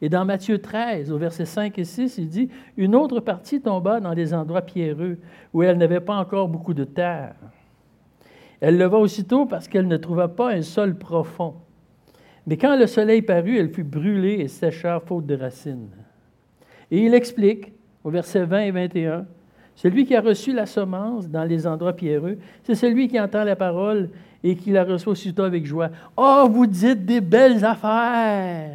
Et 0.00 0.08
dans 0.08 0.24
Matthieu 0.24 0.60
13, 0.60 1.10
au 1.10 1.18
verset 1.18 1.44
5 1.44 1.76
et 1.80 1.84
6, 1.84 2.18
il 2.18 2.28
dit 2.28 2.48
Une 2.76 2.94
autre 2.94 3.18
partie 3.18 3.60
tomba 3.60 3.98
dans 3.98 4.14
des 4.14 4.32
endroits 4.32 4.62
pierreux 4.62 5.18
où 5.52 5.64
elle 5.64 5.76
n'avait 5.76 5.98
pas 5.98 6.14
encore 6.14 6.46
beaucoup 6.46 6.72
de 6.72 6.84
terre. 6.84 7.34
Elle 8.60 8.78
leva 8.78 8.98
aussitôt 8.98 9.44
parce 9.44 9.66
qu'elle 9.66 9.88
ne 9.88 9.96
trouva 9.96 10.28
pas 10.28 10.52
un 10.52 10.62
sol 10.62 10.94
profond. 10.96 11.56
Mais 12.46 12.56
quand 12.56 12.76
le 12.76 12.86
soleil 12.86 13.22
parut, 13.22 13.56
elle 13.56 13.70
fut 13.70 13.84
brûlée 13.84 14.40
et 14.40 14.48
sécha 14.48 15.00
faute 15.00 15.26
de 15.26 15.36
racines. 15.36 15.90
Et 16.90 16.98
il 16.98 17.14
explique, 17.14 17.72
au 18.04 18.10
verset 18.10 18.44
20 18.44 18.60
et 18.60 18.70
21, 18.70 19.26
celui 19.74 20.04
qui 20.04 20.14
a 20.14 20.20
reçu 20.20 20.52
la 20.52 20.66
semence 20.66 21.28
dans 21.28 21.44
les 21.44 21.66
endroits 21.66 21.94
pierreux, 21.94 22.38
c'est 22.64 22.74
celui 22.74 23.08
qui 23.08 23.18
entend 23.18 23.44
la 23.44 23.56
parole 23.56 24.10
et 24.44 24.56
qui 24.56 24.70
la 24.70 24.84
reçoit 24.84 25.12
aussitôt 25.12 25.44
avec 25.44 25.64
joie. 25.64 25.90
Oh, 26.16 26.48
vous 26.50 26.66
dites 26.66 27.06
des 27.06 27.20
belles 27.20 27.64
affaires! 27.64 28.70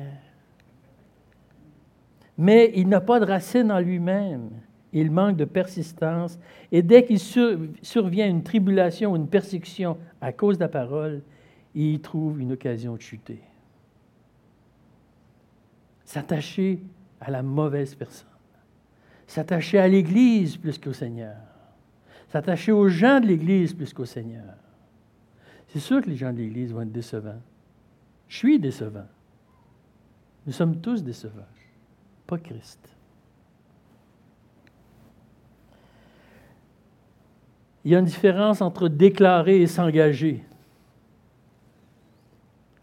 Mais 2.38 2.72
il 2.76 2.88
n'a 2.88 3.02
pas 3.02 3.20
de 3.20 3.26
racine 3.26 3.72
en 3.72 3.80
lui-même. 3.80 4.50
Il 4.94 5.12
manque 5.12 5.38
de 5.38 5.46
persistance. 5.46 6.40
Et 6.72 6.82
dès 6.82 7.04
qu'il 7.04 7.20
survient 7.20 8.28
une 8.28 8.44
tribulation 8.44 9.12
ou 9.12 9.16
une 9.16 9.28
persécution 9.28 9.98
à 10.22 10.32
cause 10.32 10.58
de 10.58 10.64
la 10.64 10.70
parole, 10.70 11.22
il 11.76 12.00
trouve 12.00 12.40
une 12.40 12.54
occasion 12.54 12.96
de 12.96 13.02
chuter. 13.02 13.42
S'attacher 16.08 16.82
à 17.22 17.30
la 17.30 17.44
mauvaise 17.44 17.94
personne 17.94 18.28
s'attacher 19.28 19.78
à 19.78 19.88
l'Église 19.88 20.58
plus 20.58 20.78
qu'au 20.80 20.94
Seigneur, 20.94 21.36
s'attacher 22.30 22.72
aux 22.72 22.88
gens 22.88 23.20
de 23.20 23.28
l'Église 23.28 23.74
plus 23.74 23.94
qu'au 23.94 24.06
Seigneur. 24.06 24.56
C'est 25.68 25.80
sûr 25.80 26.02
que 26.02 26.10
les 26.10 26.16
gens 26.16 26.32
de 26.32 26.38
l'Église 26.38 26.72
vont 26.72 26.82
être 26.82 26.92
décevants. 26.92 27.42
Je 28.30 28.38
suis 28.38 28.60
décevant. 28.60 29.06
Nous 30.46 30.54
sommes 30.54 30.80
tous 30.80 31.04
décevants, 31.04 31.42
pas 32.26 32.38
Christ. 32.38 32.80
Il 37.84 37.92
y 37.92 37.96
a 37.96 38.00
une 38.00 38.06
différence 38.06 38.62
entre 38.62 38.88
déclarer 38.88 39.62
et 39.62 39.68
s'engager. 39.68 40.44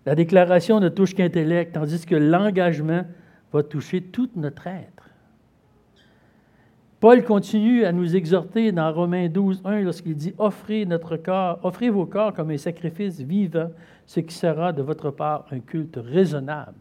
La 0.07 0.14
déclaration 0.14 0.81
ne 0.81 0.88
touche 0.88 1.14
qu'intellect, 1.14 1.75
tandis 1.75 2.05
que 2.05 2.14
l'engagement 2.14 3.05
va 3.53 3.62
toucher 3.62 4.03
toute 4.03 4.37
notre 4.37 4.67
être. 4.67 5.11
Paul 7.01 7.23
continue 7.23 7.85
à 7.85 7.93
nous 7.93 8.17
exhorter 8.17 8.73
dans 8.73 8.90
Romains 8.93 9.29
12, 9.29 9.62
1 9.64 9.83
lorsqu'il 9.83 10.14
dit 10.14 10.35
Offrez 10.38 10.87
notre 10.87 11.17
corps, 11.17 11.59
offrez 11.62 11.90
vos 11.90 12.07
corps 12.07 12.33
comme 12.33 12.51
un 12.51 12.57
sacrifice 12.57 13.21
vivant, 13.21 13.71
ce 14.07 14.21
qui 14.21 14.35
sera 14.35 14.73
de 14.73 14.83
votre 14.83 15.11
part 15.11 15.47
un 15.51 15.61
culte 15.61 15.99
raisonnable. 16.03 16.79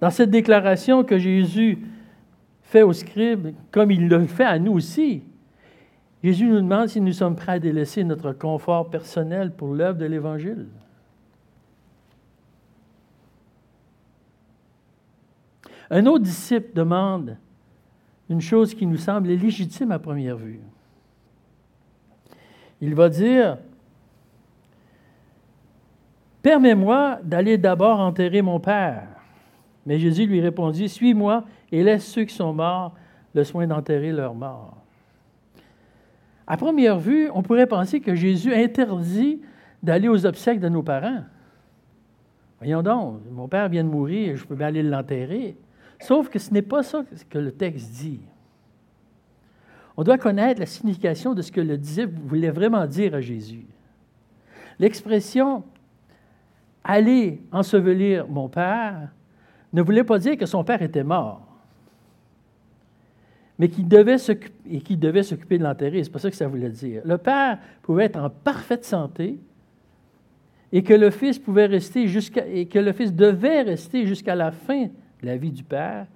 Dans 0.00 0.10
cette 0.10 0.30
déclaration 0.30 1.04
que 1.04 1.16
Jésus 1.16 1.78
fait 2.62 2.82
aux 2.82 2.92
scribes, 2.92 3.54
comme 3.70 3.92
il 3.92 4.08
le 4.08 4.26
fait 4.26 4.44
à 4.44 4.58
nous 4.58 4.72
aussi, 4.72 5.22
Jésus 6.24 6.46
nous 6.46 6.62
demande 6.62 6.88
si 6.88 7.02
nous 7.02 7.12
sommes 7.12 7.36
prêts 7.36 7.52
à 7.52 7.58
délaisser 7.58 8.02
notre 8.02 8.32
confort 8.32 8.88
personnel 8.88 9.52
pour 9.52 9.74
l'œuvre 9.74 9.98
de 9.98 10.06
l'Évangile. 10.06 10.68
Un 15.90 16.06
autre 16.06 16.24
disciple 16.24 16.70
demande 16.74 17.36
une 18.30 18.40
chose 18.40 18.74
qui 18.74 18.86
nous 18.86 18.96
semble 18.96 19.28
légitime 19.28 19.92
à 19.92 19.98
première 19.98 20.38
vue. 20.38 20.60
Il 22.80 22.94
va 22.94 23.10
dire, 23.10 23.58
Permets-moi 26.40 27.18
d'aller 27.22 27.58
d'abord 27.58 28.00
enterrer 28.00 28.40
mon 28.40 28.60
Père. 28.60 29.08
Mais 29.84 29.98
Jésus 29.98 30.24
lui 30.24 30.40
répondit, 30.40 30.88
Suis-moi 30.88 31.44
et 31.70 31.82
laisse 31.82 32.06
ceux 32.06 32.24
qui 32.24 32.34
sont 32.34 32.54
morts 32.54 32.94
le 33.34 33.44
soin 33.44 33.66
d'enterrer 33.66 34.12
leurs 34.12 34.34
morts. 34.34 34.83
À 36.46 36.56
première 36.56 36.98
vue, 36.98 37.30
on 37.32 37.42
pourrait 37.42 37.66
penser 37.66 38.00
que 38.00 38.14
Jésus 38.14 38.52
interdit 38.52 39.40
d'aller 39.82 40.08
aux 40.08 40.26
obsèques 40.26 40.60
de 40.60 40.68
nos 40.68 40.82
parents. 40.82 41.24
Voyons 42.58 42.82
donc, 42.82 43.20
mon 43.30 43.48
père 43.48 43.68
vient 43.68 43.84
de 43.84 43.88
mourir, 43.88 44.36
je 44.36 44.44
peux 44.44 44.54
bien 44.54 44.68
aller 44.68 44.82
l'enterrer. 44.82 45.56
Sauf 46.00 46.28
que 46.28 46.38
ce 46.38 46.52
n'est 46.52 46.62
pas 46.62 46.82
ça 46.82 47.04
que 47.30 47.38
le 47.38 47.52
texte 47.52 47.92
dit. 47.92 48.20
On 49.96 50.02
doit 50.02 50.18
connaître 50.18 50.60
la 50.60 50.66
signification 50.66 51.34
de 51.34 51.42
ce 51.42 51.52
que 51.52 51.60
le 51.60 51.78
disciple 51.78 52.14
voulait 52.24 52.50
vraiment 52.50 52.86
dire 52.86 53.14
à 53.14 53.20
Jésus. 53.20 53.66
L'expression 54.78 55.62
aller 56.82 57.40
ensevelir 57.52 58.28
mon 58.28 58.48
père 58.48 59.08
ne 59.72 59.82
voulait 59.82 60.04
pas 60.04 60.18
dire 60.18 60.36
que 60.36 60.46
son 60.46 60.64
père 60.64 60.82
était 60.82 61.04
mort, 61.04 61.53
mais 63.58 63.68
qu'il 63.68 63.86
devait 63.88 64.18
s'occuper 64.18 65.58
de 65.58 65.62
l'enterrer. 65.62 66.02
C'est 66.02 66.10
pas 66.10 66.18
ça 66.18 66.30
que 66.30 66.36
ça 66.36 66.48
voulait 66.48 66.70
dire. 66.70 67.02
Le 67.04 67.18
père 67.18 67.58
pouvait 67.82 68.04
être 68.04 68.18
en 68.18 68.30
parfaite 68.30 68.84
santé 68.84 69.38
et 70.72 70.82
que 70.82 70.94
le 70.94 71.10
fils 71.10 71.38
pouvait 71.38 71.66
rester 71.66 72.04
et 72.52 72.66
que 72.66 72.78
le 72.78 72.92
fils 72.92 73.12
devait 73.12 73.62
rester 73.62 74.06
jusqu'à 74.06 74.34
la 74.34 74.50
fin 74.50 74.88
la 75.24 75.36
vie 75.36 75.50
du 75.50 75.64
Père, 75.64 76.06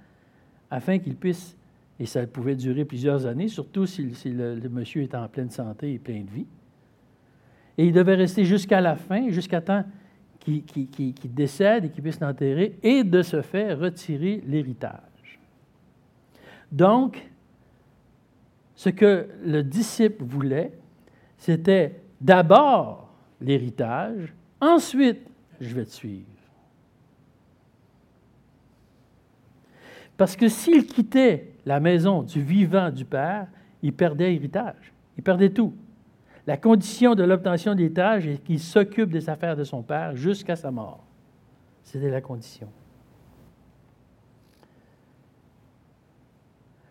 afin 0.70 0.98
qu'il 0.98 1.16
puisse, 1.16 1.56
et 1.98 2.06
ça 2.06 2.26
pouvait 2.26 2.54
durer 2.54 2.84
plusieurs 2.84 3.26
années, 3.26 3.48
surtout 3.48 3.86
si, 3.86 4.12
le, 4.26 4.68
monsieur 4.68 5.02
était 5.02 5.16
en 5.16 5.28
pleine 5.28 5.50
santé 5.50 5.94
et 5.94 5.98
plein 5.98 6.20
de 6.20 6.30
vie. 6.30 6.46
Et 7.76 7.86
il 7.86 7.92
devait 7.92 8.14
rester 8.14 8.44
jusqu'à 8.44 8.80
la 8.80 8.96
fin, 8.96 9.30
jusqu'à 9.30 9.60
temps 9.60 9.84
qu'il 10.40 11.34
décède 11.34 11.84
et 11.84 11.88
qu'il 11.90 12.02
puisse 12.02 12.20
l'enterrer, 12.20 12.78
et 12.82 13.04
de 13.04 13.22
ce 13.22 13.42
fait 13.42 13.74
retirer 13.74 14.42
l'héritage. 14.46 15.07
Donc, 16.70 17.28
ce 18.74 18.90
que 18.90 19.28
le 19.44 19.62
disciple 19.62 20.22
voulait, 20.24 20.72
c'était 21.36 22.00
d'abord 22.20 23.10
l'héritage, 23.40 24.34
ensuite 24.60 25.20
je 25.60 25.74
vais 25.74 25.84
te 25.84 25.90
suivre. 25.90 26.26
Parce 30.16 30.36
que 30.36 30.48
s'il 30.48 30.86
quittait 30.86 31.52
la 31.64 31.80
maison 31.80 32.22
du 32.22 32.42
vivant 32.42 32.90
du 32.90 33.04
Père, 33.04 33.46
il 33.82 33.92
perdait 33.92 34.34
héritage. 34.34 34.92
Il 35.16 35.22
perdait 35.22 35.50
tout. 35.50 35.72
La 36.46 36.56
condition 36.56 37.14
de 37.14 37.22
l'obtention 37.22 37.74
d'héritage 37.74 38.26
est 38.26 38.38
qu'il 38.38 38.58
s'occupe 38.58 39.10
des 39.10 39.28
affaires 39.30 39.56
de 39.56 39.64
son 39.64 39.82
Père 39.82 40.16
jusqu'à 40.16 40.56
sa 40.56 40.70
mort. 40.70 41.04
C'était 41.84 42.10
la 42.10 42.20
condition. 42.20 42.68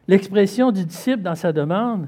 L'expression 0.07 0.71
du 0.71 0.85
disciple 0.85 1.21
dans 1.21 1.35
sa 1.35 1.51
demande, 1.51 2.07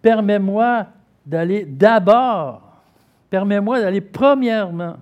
permets-moi 0.00 0.86
d'aller 1.26 1.64
d'abord, 1.64 2.82
permets-moi 3.30 3.80
d'aller 3.80 4.00
premièrement. 4.00 4.96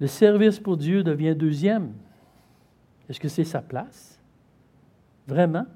Le 0.00 0.06
service 0.06 0.58
pour 0.58 0.76
Dieu 0.76 1.02
devient 1.02 1.34
deuxième. 1.34 1.92
Est-ce 3.08 3.20
que 3.20 3.28
c'est 3.28 3.44
sa 3.44 3.60
place? 3.60 4.20
Vraiment? 5.26 5.66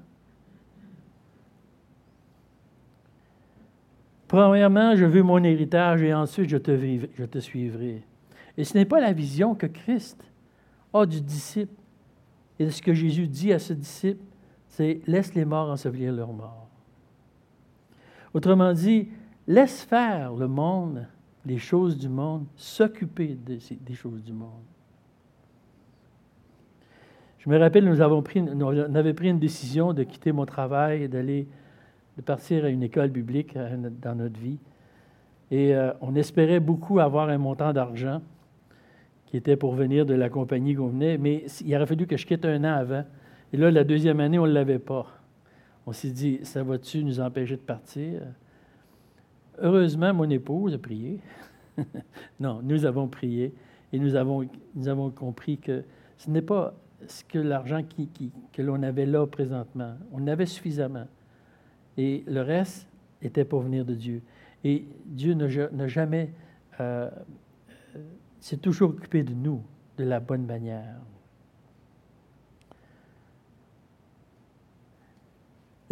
Premièrement, 4.27 4.95
je 4.95 5.05
veux 5.05 5.21
mon 5.21 5.43
héritage 5.43 6.01
et 6.01 6.11
ensuite 6.11 6.49
je 6.49 6.57
te, 6.57 7.39
suivrai. 7.39 8.01
Et 8.57 8.63
ce 8.63 8.75
n'est 8.75 8.85
pas 8.85 8.99
la 8.99 9.13
vision 9.13 9.53
que 9.53 9.67
Christ 9.67 10.23
a 10.91 11.05
du 11.05 11.21
disciple. 11.21 11.75
Et 12.57 12.69
ce 12.71 12.81
que 12.81 12.93
Jésus 12.93 13.27
dit 13.27 13.53
à 13.53 13.59
ce 13.59 13.73
disciple, 13.73 14.23
c'est 14.73 15.01
laisse 15.05 15.35
les 15.35 15.45
morts 15.45 15.69
ensevelir 15.69 16.11
leurs 16.11 16.33
morts. 16.33 16.67
Autrement 18.33 18.73
dit, 18.73 19.07
laisse 19.47 19.83
faire 19.83 20.33
le 20.33 20.47
monde, 20.47 21.05
les 21.45 21.59
choses 21.59 21.97
du 21.97 22.09
monde, 22.09 22.45
s'occuper 22.55 23.37
des 23.45 23.93
choses 23.93 24.23
du 24.23 24.33
monde. 24.33 24.63
Je 27.37 27.49
me 27.49 27.59
rappelle, 27.59 27.85
nous, 27.85 28.01
avons 28.01 28.23
pris, 28.23 28.41
on 28.41 29.13
pris 29.13 29.29
une 29.29 29.39
décision 29.39 29.93
de 29.93 30.03
quitter 30.03 30.31
mon 30.31 30.45
travail 30.45 31.09
d'aller 31.09 31.45
de 32.15 32.21
partir 32.21 32.65
à 32.65 32.69
une 32.69 32.83
école 32.83 33.09
biblique 33.09 33.55
euh, 33.57 33.89
dans 34.01 34.15
notre 34.15 34.39
vie. 34.39 34.59
Et 35.51 35.75
euh, 35.75 35.91
on 36.01 36.15
espérait 36.15 36.61
beaucoup 36.61 36.99
avoir 36.99 37.29
un 37.29 37.37
montant 37.37 37.73
d'argent 37.73 38.21
qui 39.25 39.35
était 39.35 39.57
pour 39.57 39.73
venir 39.73 40.05
de 40.05 40.13
la 40.13 40.29
compagnie 40.29 40.73
qu'on 40.73 40.87
venait, 40.87 41.17
mais 41.17 41.45
il 41.65 41.75
aurait 41.75 41.85
fallu 41.85 42.07
que 42.07 42.15
je 42.17 42.25
quitte 42.25 42.45
un 42.45 42.63
an 42.63 42.77
avant. 42.77 43.03
Et 43.53 43.57
là, 43.57 43.69
la 43.69 43.83
deuxième 43.83 44.19
année, 44.19 44.39
on 44.39 44.47
ne 44.47 44.51
l'avait 44.51 44.79
pas. 44.79 45.05
On 45.85 45.93
s'est 45.93 46.09
dit, 46.09 46.39
ça 46.43 46.63
va-tu 46.63 47.03
nous 47.03 47.19
empêcher 47.19 47.55
de 47.55 47.61
partir? 47.61 48.21
Heureusement, 49.59 50.13
mon 50.13 50.29
épouse 50.29 50.73
a 50.73 50.79
prié. 50.79 51.19
non, 52.39 52.61
nous 52.63 52.85
avons 52.85 53.07
prié 53.07 53.53
et 53.91 53.99
nous 53.99 54.15
avons, 54.15 54.47
nous 54.75 54.87
avons 54.87 55.11
compris 55.11 55.59
que 55.59 55.83
ce 56.17 56.31
n'est 56.31 56.41
pas 56.41 56.73
ce 57.07 57.23
que 57.23 57.37
l'argent 57.37 57.81
que 58.53 58.61
l'on 58.61 58.81
avait 58.81 59.05
là 59.05 59.27
présentement. 59.27 59.93
On 60.11 60.25
avait 60.25 60.47
suffisamment. 60.47 61.05
Et 61.97 62.23
le 62.25 62.41
reste 62.41 62.87
était 63.21 63.45
pour 63.45 63.61
venir 63.61 63.85
de 63.85 63.93
Dieu. 63.93 64.23
Et 64.63 64.85
Dieu 65.05 65.35
n'a 65.35 65.87
jamais 65.87 66.33
euh, 66.79 67.09
s'est 68.39 68.57
toujours 68.57 68.89
occupé 68.89 69.23
de 69.23 69.33
nous 69.33 69.61
de 69.97 70.05
la 70.05 70.19
bonne 70.19 70.45
manière. 70.45 70.95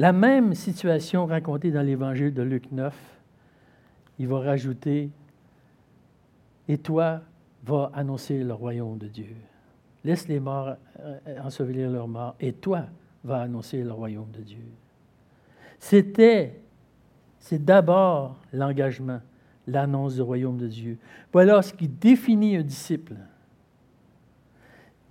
La 0.02 0.14
même 0.14 0.56
situation 0.56 1.28
racontée 1.28 1.70
dans 1.70 1.84
l'évangile 1.84 2.34
de 2.34 2.42
Luc 2.42 2.72
9, 2.72 2.92
il 4.18 4.28
va 4.28 4.40
rajouter 4.40 5.12
Et 6.68 6.80
toi, 6.80 7.22
va 7.64 7.92
annoncer 7.94 8.44
le 8.44 8.52
royaume 8.52 8.98
de 8.98 9.06
Dieu. 9.06 9.36
Laisse 10.04 10.28
les 10.28 10.40
morts 10.40 10.74
euh, 11.02 11.20
ensevelir 11.44 11.92
leurs 11.92 12.08
morts, 12.08 12.34
et 12.40 12.52
toi, 12.52 12.86
va 13.24 13.42
annoncer 13.42 13.84
le 13.84 13.92
royaume 13.92 14.32
de 14.32 14.42
Dieu. 14.42 14.66
C'était, 15.78 16.60
c'est 17.38 17.64
d'abord 17.64 18.38
l'engagement, 18.54 19.22
l'annonce 19.68 20.16
du 20.16 20.24
royaume 20.24 20.58
de 20.58 20.68
Dieu. 20.68 20.98
Voilà 21.32 21.62
ce 21.62 21.76
qui 21.76 21.88
définit 21.88 22.56
un 22.56 22.64
disciple. 22.64 23.18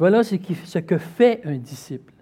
Voilà 0.00 0.24
ce, 0.24 0.34
ce 0.64 0.80
que 0.80 0.98
fait 0.98 1.42
un 1.44 1.58
disciple. 1.58 2.12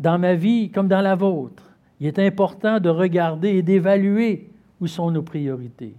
Dans 0.00 0.18
ma 0.18 0.34
vie, 0.34 0.70
comme 0.70 0.88
dans 0.88 1.02
la 1.02 1.14
vôtre, 1.14 1.62
il 2.00 2.06
est 2.06 2.18
important 2.18 2.80
de 2.80 2.88
regarder 2.88 3.50
et 3.50 3.62
d'évaluer 3.62 4.48
où 4.80 4.86
sont 4.86 5.10
nos 5.10 5.22
priorités. 5.22 5.94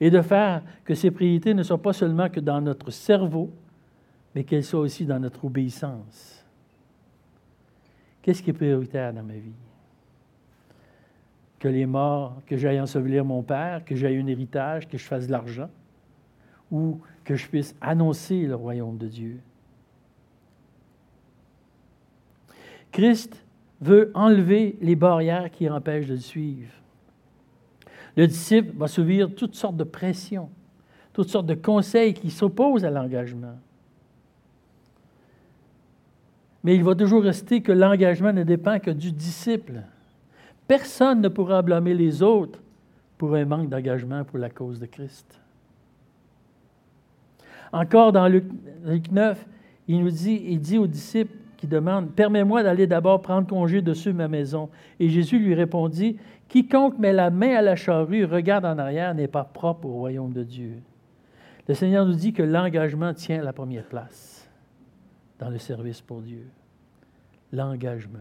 Et 0.00 0.08
de 0.08 0.22
faire 0.22 0.62
que 0.84 0.94
ces 0.94 1.10
priorités 1.10 1.52
ne 1.52 1.64
soient 1.64 1.82
pas 1.82 1.92
seulement 1.92 2.28
que 2.28 2.38
dans 2.38 2.60
notre 2.60 2.92
cerveau, 2.92 3.50
mais 4.34 4.44
qu'elles 4.44 4.62
soient 4.62 4.80
aussi 4.80 5.04
dans 5.04 5.18
notre 5.18 5.44
obéissance. 5.44 6.44
Qu'est-ce 8.22 8.40
qui 8.40 8.50
est 8.50 8.52
prioritaire 8.52 9.12
dans 9.12 9.24
ma 9.24 9.34
vie? 9.34 9.54
Que 11.58 11.68
les 11.68 11.86
morts, 11.86 12.40
que 12.46 12.56
j'aille 12.56 12.80
ensevelir 12.80 13.24
mon 13.24 13.42
père, 13.42 13.84
que 13.84 13.96
j'aille 13.96 14.18
un 14.18 14.26
héritage, 14.28 14.86
que 14.86 14.96
je 14.96 15.04
fasse 15.04 15.26
de 15.26 15.32
l'argent, 15.32 15.70
ou 16.70 17.00
que 17.24 17.34
je 17.34 17.48
puisse 17.48 17.74
annoncer 17.80 18.46
le 18.46 18.54
royaume 18.54 18.96
de 18.96 19.08
Dieu. 19.08 19.40
Christ 22.96 23.44
veut 23.82 24.10
enlever 24.14 24.78
les 24.80 24.96
barrières 24.96 25.50
qui 25.50 25.68
empêchent 25.68 26.06
de 26.06 26.14
le 26.14 26.18
suivre. 26.18 26.72
Le 28.16 28.26
disciple 28.26 28.72
va 28.74 28.88
subir 28.88 29.34
toutes 29.34 29.54
sortes 29.54 29.76
de 29.76 29.84
pressions, 29.84 30.48
toutes 31.12 31.28
sortes 31.28 31.44
de 31.44 31.52
conseils 31.52 32.14
qui 32.14 32.30
s'opposent 32.30 32.86
à 32.86 32.90
l'engagement. 32.90 33.58
Mais 36.64 36.74
il 36.74 36.82
va 36.82 36.94
toujours 36.94 37.22
rester 37.22 37.60
que 37.60 37.70
l'engagement 37.70 38.32
ne 38.32 38.44
dépend 38.44 38.78
que 38.78 38.90
du 38.90 39.12
disciple. 39.12 39.82
Personne 40.66 41.20
ne 41.20 41.28
pourra 41.28 41.60
blâmer 41.60 41.92
les 41.92 42.22
autres 42.22 42.60
pour 43.18 43.34
un 43.34 43.44
manque 43.44 43.68
d'engagement 43.68 44.24
pour 44.24 44.38
la 44.38 44.48
cause 44.48 44.80
de 44.80 44.86
Christ. 44.86 45.38
Encore 47.74 48.12
dans 48.12 48.26
Luc, 48.26 48.46
9, 49.12 49.46
il 49.86 50.02
nous 50.02 50.10
dit, 50.10 50.42
il 50.46 50.60
dit 50.60 50.78
aux 50.78 50.86
disciples, 50.86 51.36
demande 51.66 52.10
Permets-moi 52.12 52.62
d'aller 52.62 52.86
d'abord 52.86 53.22
prendre 53.22 53.46
congé 53.46 53.82
de 53.82 54.12
ma 54.12 54.28
maison. 54.28 54.68
Et 55.00 55.08
Jésus 55.08 55.38
lui 55.38 55.54
répondit 55.54 56.16
Quiconque 56.48 56.98
met 56.98 57.12
la 57.12 57.30
main 57.30 57.56
à 57.56 57.62
la 57.62 57.76
charrue, 57.76 58.24
regarde 58.24 58.64
en 58.64 58.78
arrière, 58.78 59.14
n'est 59.14 59.28
pas 59.28 59.44
propre 59.44 59.86
au 59.86 59.92
royaume 59.92 60.32
de 60.32 60.42
Dieu. 60.42 60.74
Le 61.68 61.74
Seigneur 61.74 62.06
nous 62.06 62.14
dit 62.14 62.32
que 62.32 62.42
l'engagement 62.42 63.12
tient 63.12 63.42
la 63.42 63.52
première 63.52 63.86
place 63.86 64.48
dans 65.38 65.50
le 65.50 65.58
service 65.58 66.00
pour 66.00 66.20
Dieu. 66.22 66.46
L'engagement. 67.52 68.18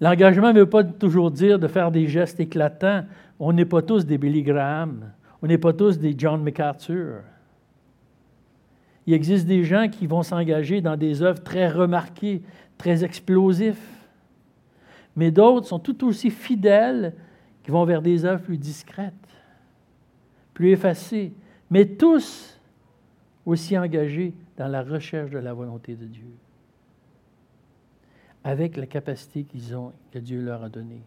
L'engagement 0.00 0.52
ne 0.52 0.60
veut 0.60 0.68
pas 0.68 0.84
toujours 0.84 1.30
dire 1.30 1.58
de 1.58 1.66
faire 1.66 1.90
des 1.90 2.06
gestes 2.06 2.40
éclatants. 2.40 3.04
On 3.38 3.52
n'est 3.52 3.64
pas 3.64 3.80
tous 3.80 4.04
des 4.04 4.18
Billy 4.18 4.42
Graham. 4.42 5.12
On 5.40 5.46
n'est 5.46 5.58
pas 5.58 5.72
tous 5.72 5.98
des 5.98 6.14
John 6.16 6.42
MacArthur. 6.42 7.22
Il 9.06 9.12
existe 9.12 9.46
des 9.46 9.64
gens 9.64 9.88
qui 9.88 10.06
vont 10.06 10.22
s'engager 10.22 10.80
dans 10.80 10.96
des 10.96 11.22
œuvres 11.22 11.42
très 11.42 11.68
remarquées, 11.68 12.42
très 12.78 13.04
explosives. 13.04 13.78
Mais 15.16 15.30
d'autres 15.30 15.66
sont 15.66 15.78
tout 15.78 16.06
aussi 16.06 16.30
fidèles 16.30 17.14
qui 17.62 17.70
vont 17.70 17.84
vers 17.84 18.02
des 18.02 18.24
œuvres 18.24 18.42
plus 18.42 18.58
discrètes, 18.58 19.12
plus 20.52 20.70
effacées, 20.70 21.32
mais 21.70 21.86
tous 21.86 22.58
aussi 23.46 23.76
engagés 23.76 24.34
dans 24.56 24.68
la 24.68 24.82
recherche 24.82 25.30
de 25.30 25.38
la 25.38 25.52
volonté 25.52 25.94
de 25.94 26.06
Dieu, 26.06 26.32
avec 28.42 28.76
la 28.76 28.86
capacité 28.86 29.44
qu'ils 29.44 29.76
ont, 29.76 29.92
que 30.12 30.18
Dieu 30.18 30.40
leur 30.40 30.62
a 30.62 30.68
donnée. 30.68 31.02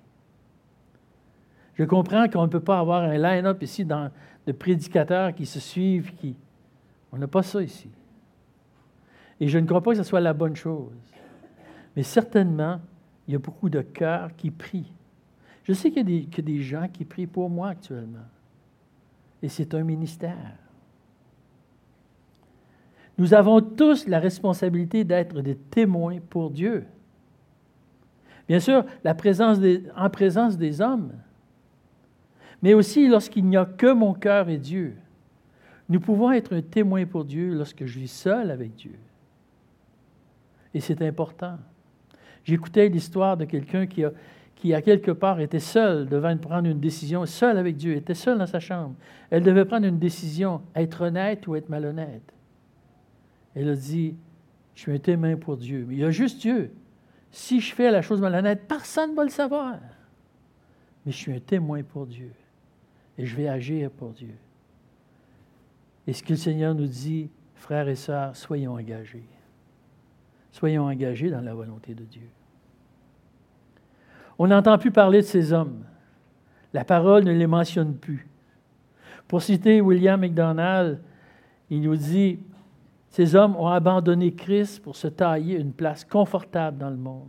Je 1.76 1.84
comprends 1.84 2.28
qu'on 2.28 2.44
ne 2.44 2.48
peut 2.48 2.60
pas 2.60 2.80
avoir 2.80 3.04
un 3.04 3.18
line-up 3.18 3.62
ici 3.62 3.86
dans, 3.86 4.12
de 4.48 4.52
prédicateurs 4.52 5.36
qui 5.36 5.46
se 5.46 5.60
suivent, 5.60 6.14
qui, 6.16 6.36
on 7.12 7.18
n'a 7.18 7.28
pas 7.28 7.44
ça 7.44 7.62
ici. 7.62 7.90
Et 9.40 9.48
je 9.48 9.58
ne 9.58 9.66
crois 9.66 9.82
pas 9.82 9.92
que 9.92 9.98
ce 9.98 10.04
soit 10.04 10.20
la 10.20 10.34
bonne 10.34 10.56
chose. 10.56 10.92
Mais 11.96 12.04
certainement, 12.04 12.80
il 13.28 13.34
y 13.34 13.36
a 13.36 13.40
beaucoup 13.40 13.70
de 13.70 13.82
cœurs 13.82 14.36
qui 14.36 14.52
prient. 14.52 14.92
Je 15.64 15.74
sais 15.74 15.92
qu'il 15.92 16.10
y, 16.10 16.28
a 16.38 16.42
des 16.42 16.62
gens 16.62 16.88
qui 16.88 17.06
prient 17.06 17.28
pour 17.28 17.50
moi 17.50 17.70
actuellement. 17.70 18.26
Et 19.42 19.50
c'est 19.50 19.74
un 19.74 19.84
ministère. 19.84 20.56
Nous 23.18 23.34
avons 23.34 23.62
tous 23.62 24.08
la 24.08 24.20
responsabilité 24.20 25.04
d'être 25.04 25.42
des 25.42 25.56
témoins 25.56 26.20
pour 26.30 26.52
Dieu. 26.52 26.86
Bien 28.48 28.60
sûr, 28.60 28.86
en 29.06 29.14
présence 30.10 30.58
des 30.58 30.82
hommes, 30.82 31.12
mais 32.62 32.74
aussi 32.74 33.08
lorsqu'il 33.08 33.46
n'y 33.46 33.58
a 33.58 33.66
que 33.66 33.92
mon 33.92 34.14
cœur 34.14 34.50
et 34.50 34.58
Dieu. 34.58 34.96
Nous 35.90 36.00
pouvons 36.00 36.32
être 36.32 36.54
un 36.56 36.62
témoin 36.62 37.06
pour 37.06 37.24
Dieu 37.24 37.54
lorsque 37.54 37.86
je 37.86 38.00
vis 38.00 38.12
seul 38.12 38.52
avec 38.52 38.76
Dieu. 38.76 39.00
Et 40.74 40.80
c'est 40.80 41.02
important. 41.02 41.58
J'écoutais 42.44 42.90
l'histoire 42.90 43.38
de 43.38 43.46
quelqu'un 43.46 43.86
qui 43.86 44.74
a 44.74 44.82
quelque 44.82 45.12
part, 45.12 45.40
été 45.40 45.60
seul 45.60 46.08
devant 46.08 46.36
prendre 46.38 46.68
une 46.68 46.80
décision, 46.80 47.26
seul 47.26 47.58
avec 47.58 47.78
Dieu, 47.78 47.96
était 47.96 48.14
seul 48.14 48.38
dans 48.38 48.46
sa 48.46 48.60
chambre. 48.60 48.96
Elle 49.30 49.44
devait 49.44 49.66
prendre 49.66 49.86
une 49.86 50.00
décision, 50.00 50.62
être 50.76 51.02
honnête 51.06 51.48
ou 51.48 51.56
être 51.56 51.70
malhonnête. 51.70 52.34
Elle 53.56 53.70
a 53.70 53.76
dit, 53.76 54.16
je 54.76 54.82
suis 54.82 54.92
un 54.92 55.00
témoin 55.00 55.36
pour 55.36 55.58
Dieu. 55.58 55.86
Mais 55.88 55.96
il 55.96 56.00
y 56.02 56.06
a 56.06 56.12
juste 56.12 56.42
Dieu. 56.42 56.72
Si 57.32 57.60
je 57.60 57.74
fais 57.74 57.92
la 57.92 58.02
chose 58.02 58.22
malhonnête, 58.22 58.68
personne 58.68 59.12
ne 59.12 59.16
va 59.16 59.24
le 59.24 59.30
savoir. 59.30 59.80
Mais 61.06 61.12
je 61.12 61.18
suis 61.18 61.34
un 61.34 61.40
témoin 61.40 61.82
pour 61.84 62.06
Dieu. 62.06 62.32
Et 63.18 63.26
je 63.26 63.36
vais 63.36 63.48
agir 63.48 63.90
pour 63.90 64.12
Dieu. 64.12 64.36
Et 66.08 66.14
ce 66.14 66.24
que 66.24 66.30
le 66.30 66.38
Seigneur 66.38 66.74
nous 66.74 66.88
dit, 66.88 67.30
frères 67.56 67.90
et 67.90 67.96
sœurs, 67.96 68.36
soyons 68.36 68.74
engagés. 68.74 69.28
Soyons 70.52 70.86
engagés 70.86 71.30
dans 71.30 71.42
la 71.42 71.54
volonté 71.54 71.94
de 71.94 72.06
Dieu. 72.06 72.30
On 74.40 74.48
n'entend 74.48 74.78
plus 74.78 74.92
parler 74.92 75.20
de 75.20 75.26
ces 75.26 75.52
hommes. 75.52 75.84
La 76.74 76.86
parole 76.86 77.26
ne 77.26 77.32
les 77.32 77.48
mentionne 77.48 77.96
plus. 77.96 78.28
Pour 79.28 79.42
citer 79.42 79.82
William 79.82 80.22
McDonald, 80.22 81.02
il 81.70 81.82
nous 81.82 81.98
dit 81.98 82.40
Ces 83.10 83.36
hommes 83.36 83.56
ont 83.58 83.68
abandonné 83.68 84.34
Christ 84.34 84.82
pour 84.82 84.96
se 84.96 85.08
tailler 85.08 85.60
une 85.60 85.74
place 85.74 86.06
confortable 86.06 86.78
dans 86.78 86.90
le 86.90 86.98
monde 86.98 87.28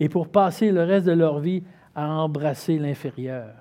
et 0.00 0.08
pour 0.08 0.28
passer 0.28 0.72
le 0.72 0.82
reste 0.82 1.06
de 1.06 1.12
leur 1.12 1.38
vie 1.38 1.62
à 1.94 2.08
embrasser 2.08 2.78
l'inférieur. 2.78 3.59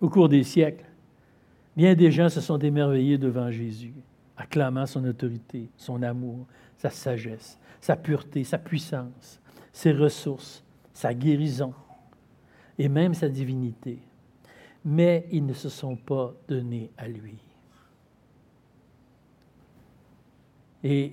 Au 0.00 0.08
cours 0.08 0.28
des 0.28 0.42
siècles, 0.42 0.84
bien 1.76 1.94
des 1.94 2.10
gens 2.10 2.28
se 2.28 2.40
sont 2.40 2.58
émerveillés 2.58 3.18
devant 3.18 3.50
Jésus, 3.52 3.94
acclamant 4.36 4.86
son 4.86 5.04
autorité, 5.04 5.68
son 5.76 6.02
amour, 6.02 6.46
sa 6.76 6.90
sagesse, 6.90 7.56
sa 7.80 7.94
pureté, 7.94 8.42
sa 8.42 8.58
puissance, 8.58 9.40
ses 9.72 9.92
ressources, 9.92 10.64
sa 10.92 11.14
guérison 11.14 11.72
et 12.78 12.88
même 12.88 13.14
sa 13.14 13.28
divinité. 13.28 14.00
Mais 14.84 15.28
ils 15.30 15.46
ne 15.46 15.52
se 15.52 15.68
sont 15.68 15.94
pas 15.94 16.34
donnés 16.48 16.90
à 16.98 17.06
lui. 17.06 17.38
Et 20.82 21.12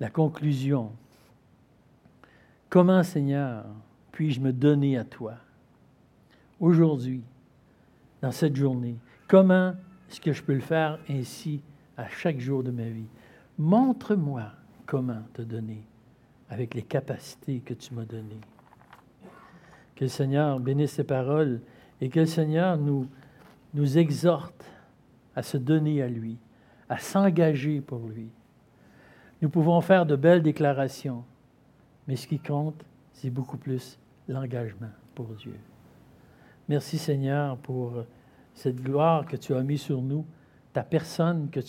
la 0.00 0.10
conclusion. 0.10 0.92
Comment, 2.68 3.02
Seigneur, 3.02 3.64
puis-je 4.12 4.40
me 4.40 4.52
donner 4.52 4.98
à 4.98 5.04
toi 5.04 5.34
aujourd'hui 6.60 7.22
dans 8.20 8.32
cette 8.32 8.56
journée? 8.56 8.96
Comment 9.26 9.74
est-ce 10.08 10.20
que 10.20 10.32
je 10.32 10.42
peux 10.42 10.54
le 10.54 10.60
faire 10.60 10.98
ainsi 11.08 11.62
à 11.96 12.08
chaque 12.08 12.40
jour 12.40 12.62
de 12.62 12.70
ma 12.70 12.88
vie? 12.88 13.08
Montre-moi 13.58 14.52
comment 14.86 15.22
te 15.34 15.42
donner 15.42 15.84
avec 16.48 16.74
les 16.74 16.82
capacités 16.82 17.60
que 17.60 17.74
tu 17.74 17.94
m'as 17.94 18.04
données. 18.04 18.40
Que 19.94 20.04
le 20.04 20.08
Seigneur 20.08 20.60
bénisse 20.60 20.92
ces 20.92 21.04
paroles 21.04 21.60
et 22.00 22.08
que 22.08 22.20
le 22.20 22.26
Seigneur 22.26 22.78
nous, 22.78 23.06
nous 23.74 23.98
exhorte 23.98 24.64
à 25.34 25.42
se 25.42 25.56
donner 25.56 26.02
à 26.02 26.08
lui, 26.08 26.38
à 26.88 26.98
s'engager 26.98 27.80
pour 27.80 28.08
lui. 28.08 28.30
Nous 29.40 29.48
pouvons 29.48 29.80
faire 29.80 30.04
de 30.04 30.16
belles 30.16 30.42
déclarations, 30.42 31.24
mais 32.06 32.16
ce 32.16 32.26
qui 32.26 32.38
compte, 32.38 32.84
c'est 33.12 33.30
beaucoup 33.30 33.56
plus 33.56 33.98
l'engagement 34.28 34.90
pour 35.14 35.26
Dieu. 35.28 35.54
Merci 36.68 36.98
Seigneur 36.98 37.56
pour 37.58 37.92
cette 38.54 38.82
gloire 38.82 39.26
que 39.26 39.36
tu 39.36 39.54
as 39.54 39.62
mise 39.62 39.80
sur 39.80 40.02
nous, 40.02 40.26
ta 40.72 40.82
personne 40.82 41.48
que 41.50 41.60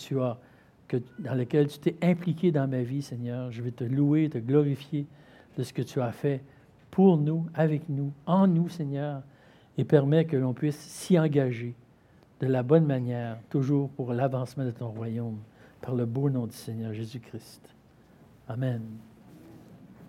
dans 1.20 1.34
laquelle 1.34 1.68
tu 1.68 1.78
t'es 1.78 1.96
impliqué 2.02 2.50
dans 2.50 2.68
ma 2.68 2.82
vie, 2.82 3.02
Seigneur. 3.02 3.52
Je 3.52 3.62
vais 3.62 3.70
te 3.70 3.84
louer, 3.84 4.28
te 4.28 4.38
glorifier 4.38 5.06
de 5.56 5.62
ce 5.62 5.72
que 5.72 5.82
tu 5.82 6.00
as 6.00 6.12
fait 6.12 6.42
pour 6.90 7.16
nous, 7.16 7.46
avec 7.54 7.88
nous, 7.88 8.12
en 8.26 8.46
nous, 8.48 8.68
Seigneur, 8.68 9.22
et 9.78 9.84
permet 9.84 10.24
que 10.24 10.36
l'on 10.36 10.52
puisse 10.52 10.78
s'y 10.78 11.18
engager 11.18 11.74
de 12.40 12.46
la 12.46 12.62
bonne 12.62 12.86
manière, 12.86 13.38
toujours 13.50 13.90
pour 13.90 14.12
l'avancement 14.12 14.64
de 14.64 14.70
ton 14.70 14.88
royaume, 14.88 15.38
le 15.94 16.06
beau 16.06 16.30
nom 16.30 16.46
du 16.46 16.56
Seigneur 16.56 16.92
Jésus-Christ. 16.92 17.62
Amen. 18.48 18.82